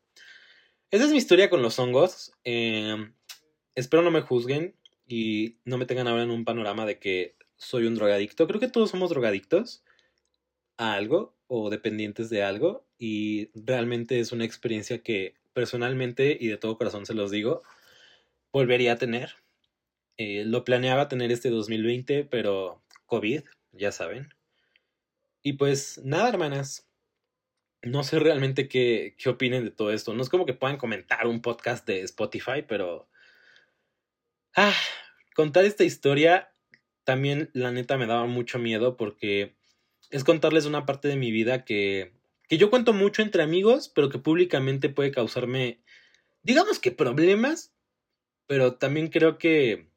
Esa 0.90 1.04
es 1.04 1.10
mi 1.10 1.18
historia 1.18 1.50
con 1.50 1.62
los 1.62 1.78
hongos. 1.78 2.32
Em, 2.44 3.12
espero 3.74 4.02
no 4.02 4.10
me 4.10 4.22
juzguen 4.22 4.74
y 5.06 5.56
no 5.64 5.78
me 5.78 5.86
tengan 5.86 6.08
ahora 6.08 6.22
en 6.22 6.30
un 6.30 6.44
panorama 6.44 6.86
de 6.86 6.98
que 6.98 7.36
soy 7.56 7.84
un 7.84 7.94
drogadicto. 7.94 8.46
Creo 8.46 8.60
que 8.60 8.68
todos 8.68 8.90
somos 8.90 9.10
drogadictos 9.10 9.84
a 10.78 10.94
algo 10.94 11.36
o 11.46 11.70
dependientes 11.70 12.30
de 12.30 12.42
algo 12.42 12.86
y 12.98 13.50
realmente 13.54 14.20
es 14.20 14.32
una 14.32 14.44
experiencia 14.44 15.02
que 15.02 15.34
personalmente 15.52 16.36
y 16.40 16.46
de 16.48 16.56
todo 16.56 16.78
corazón 16.78 17.04
se 17.04 17.14
los 17.14 17.30
digo, 17.30 17.62
volvería 18.52 18.92
a 18.92 18.96
tener. 18.96 19.34
Eh, 20.18 20.44
lo 20.44 20.64
planeaba 20.64 21.08
tener 21.08 21.32
este 21.32 21.48
2020, 21.48 22.24
pero 22.24 22.82
COVID, 23.06 23.42
ya 23.72 23.92
saben. 23.92 24.34
Y 25.42 25.54
pues 25.54 26.00
nada, 26.04 26.28
hermanas. 26.28 26.86
No 27.82 28.02
sé 28.02 28.18
realmente 28.18 28.68
qué, 28.68 29.14
qué 29.16 29.30
opinen 29.30 29.64
de 29.64 29.70
todo 29.70 29.92
esto. 29.92 30.12
No 30.12 30.22
es 30.22 30.28
como 30.28 30.44
que 30.44 30.54
puedan 30.54 30.76
comentar 30.76 31.26
un 31.26 31.40
podcast 31.40 31.86
de 31.86 32.02
Spotify, 32.02 32.64
pero... 32.66 33.08
Ah, 34.56 34.74
contar 35.34 35.64
esta 35.64 35.84
historia 35.84 36.52
también 37.04 37.48
la 37.54 37.70
neta 37.70 37.96
me 37.96 38.06
daba 38.06 38.26
mucho 38.26 38.58
miedo 38.58 38.98
porque 38.98 39.54
es 40.10 40.24
contarles 40.24 40.66
una 40.66 40.84
parte 40.84 41.08
de 41.08 41.16
mi 41.16 41.30
vida 41.30 41.64
que, 41.64 42.12
que 42.48 42.58
yo 42.58 42.68
cuento 42.68 42.92
mucho 42.92 43.22
entre 43.22 43.42
amigos, 43.42 43.88
pero 43.88 44.08
que 44.08 44.18
públicamente 44.18 44.88
puede 44.88 45.10
causarme, 45.10 45.80
digamos 46.42 46.78
que 46.78 46.90
problemas, 46.90 47.72
pero 48.46 48.74
también 48.74 49.08
creo 49.08 49.38
que, 49.38 49.87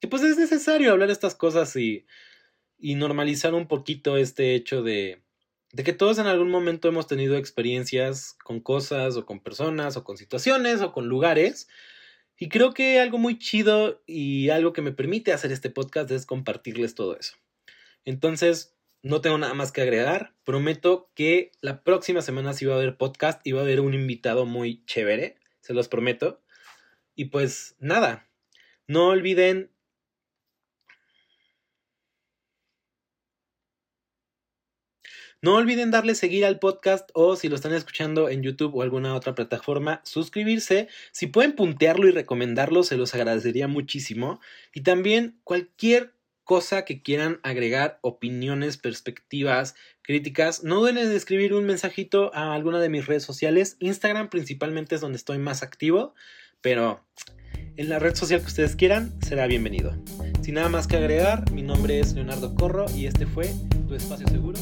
que 0.00 0.08
pues 0.08 0.22
es 0.22 0.38
necesario 0.38 0.92
hablar 0.92 1.10
estas 1.10 1.34
cosas 1.34 1.76
y, 1.76 2.06
y 2.78 2.94
normalizar 2.94 3.54
un 3.54 3.68
poquito 3.68 4.16
este 4.16 4.54
hecho 4.54 4.82
de, 4.82 5.22
de 5.72 5.84
que 5.84 5.92
todos 5.92 6.18
en 6.18 6.26
algún 6.26 6.50
momento 6.50 6.88
hemos 6.88 7.06
tenido 7.06 7.36
experiencias 7.36 8.36
con 8.42 8.60
cosas 8.60 9.16
o 9.16 9.26
con 9.26 9.40
personas 9.40 9.96
o 9.96 10.04
con 10.04 10.16
situaciones 10.16 10.80
o 10.80 10.92
con 10.92 11.06
lugares. 11.06 11.68
Y 12.38 12.48
creo 12.48 12.72
que 12.72 12.98
algo 12.98 13.18
muy 13.18 13.38
chido 13.38 14.02
y 14.06 14.48
algo 14.48 14.72
que 14.72 14.82
me 14.82 14.92
permite 14.92 15.32
hacer 15.32 15.52
este 15.52 15.70
podcast 15.70 16.10
es 16.10 16.24
compartirles 16.24 16.94
todo 16.94 17.16
eso. 17.18 17.36
Entonces, 18.06 18.74
no 19.02 19.20
tengo 19.20 19.36
nada 19.36 19.52
más 19.52 19.72
que 19.72 19.82
agregar. 19.82 20.34
Prometo 20.44 21.10
que 21.14 21.52
la 21.60 21.82
próxima 21.82 22.22
semana 22.22 22.54
sí 22.54 22.64
va 22.64 22.74
a 22.74 22.78
haber 22.78 22.96
podcast 22.96 23.46
y 23.46 23.52
va 23.52 23.60
a 23.60 23.64
haber 23.64 23.80
un 23.80 23.94
invitado 23.94 24.46
muy 24.46 24.84
chévere. 24.86 25.36
Se 25.60 25.74
los 25.74 25.88
prometo. 25.88 26.42
Y 27.14 27.26
pues 27.26 27.76
nada, 27.78 28.26
no 28.86 29.08
olviden 29.08 29.70
No 35.42 35.54
olviden 35.54 35.90
darle 35.90 36.14
seguir 36.14 36.44
al 36.44 36.58
podcast 36.58 37.08
o 37.14 37.34
si 37.34 37.48
lo 37.48 37.54
están 37.54 37.72
escuchando 37.72 38.28
en 38.28 38.42
YouTube 38.42 38.74
o 38.74 38.82
alguna 38.82 39.14
otra 39.14 39.34
plataforma, 39.34 40.02
suscribirse. 40.04 40.88
Si 41.12 41.28
pueden 41.28 41.54
puntearlo 41.54 42.06
y 42.06 42.10
recomendarlo, 42.10 42.82
se 42.82 42.98
los 42.98 43.14
agradecería 43.14 43.66
muchísimo. 43.66 44.38
Y 44.74 44.82
también 44.82 45.40
cualquier 45.42 46.12
cosa 46.44 46.84
que 46.84 47.00
quieran 47.00 47.40
agregar, 47.42 48.00
opiniones, 48.02 48.76
perspectivas, 48.76 49.76
críticas, 50.02 50.62
no 50.62 50.80
duden 50.80 50.98
en 50.98 51.10
escribir 51.10 51.54
un 51.54 51.64
mensajito 51.64 52.34
a 52.34 52.52
alguna 52.54 52.78
de 52.78 52.90
mis 52.90 53.06
redes 53.06 53.22
sociales. 53.22 53.78
Instagram 53.80 54.28
principalmente 54.28 54.96
es 54.96 55.00
donde 55.00 55.16
estoy 55.16 55.38
más 55.38 55.62
activo, 55.62 56.14
pero 56.60 57.02
en 57.76 57.88
la 57.88 57.98
red 57.98 58.14
social 58.14 58.40
que 58.40 58.48
ustedes 58.48 58.76
quieran 58.76 59.14
será 59.22 59.46
bienvenido. 59.46 59.96
Sin 60.42 60.56
nada 60.56 60.68
más 60.68 60.86
que 60.86 60.96
agregar, 60.96 61.50
mi 61.50 61.62
nombre 61.62 61.98
es 61.98 62.12
Leonardo 62.12 62.54
Corro 62.54 62.84
y 62.94 63.06
este 63.06 63.24
fue 63.24 63.50
Tu 63.88 63.94
Espacio 63.94 64.28
Seguro 64.28 64.58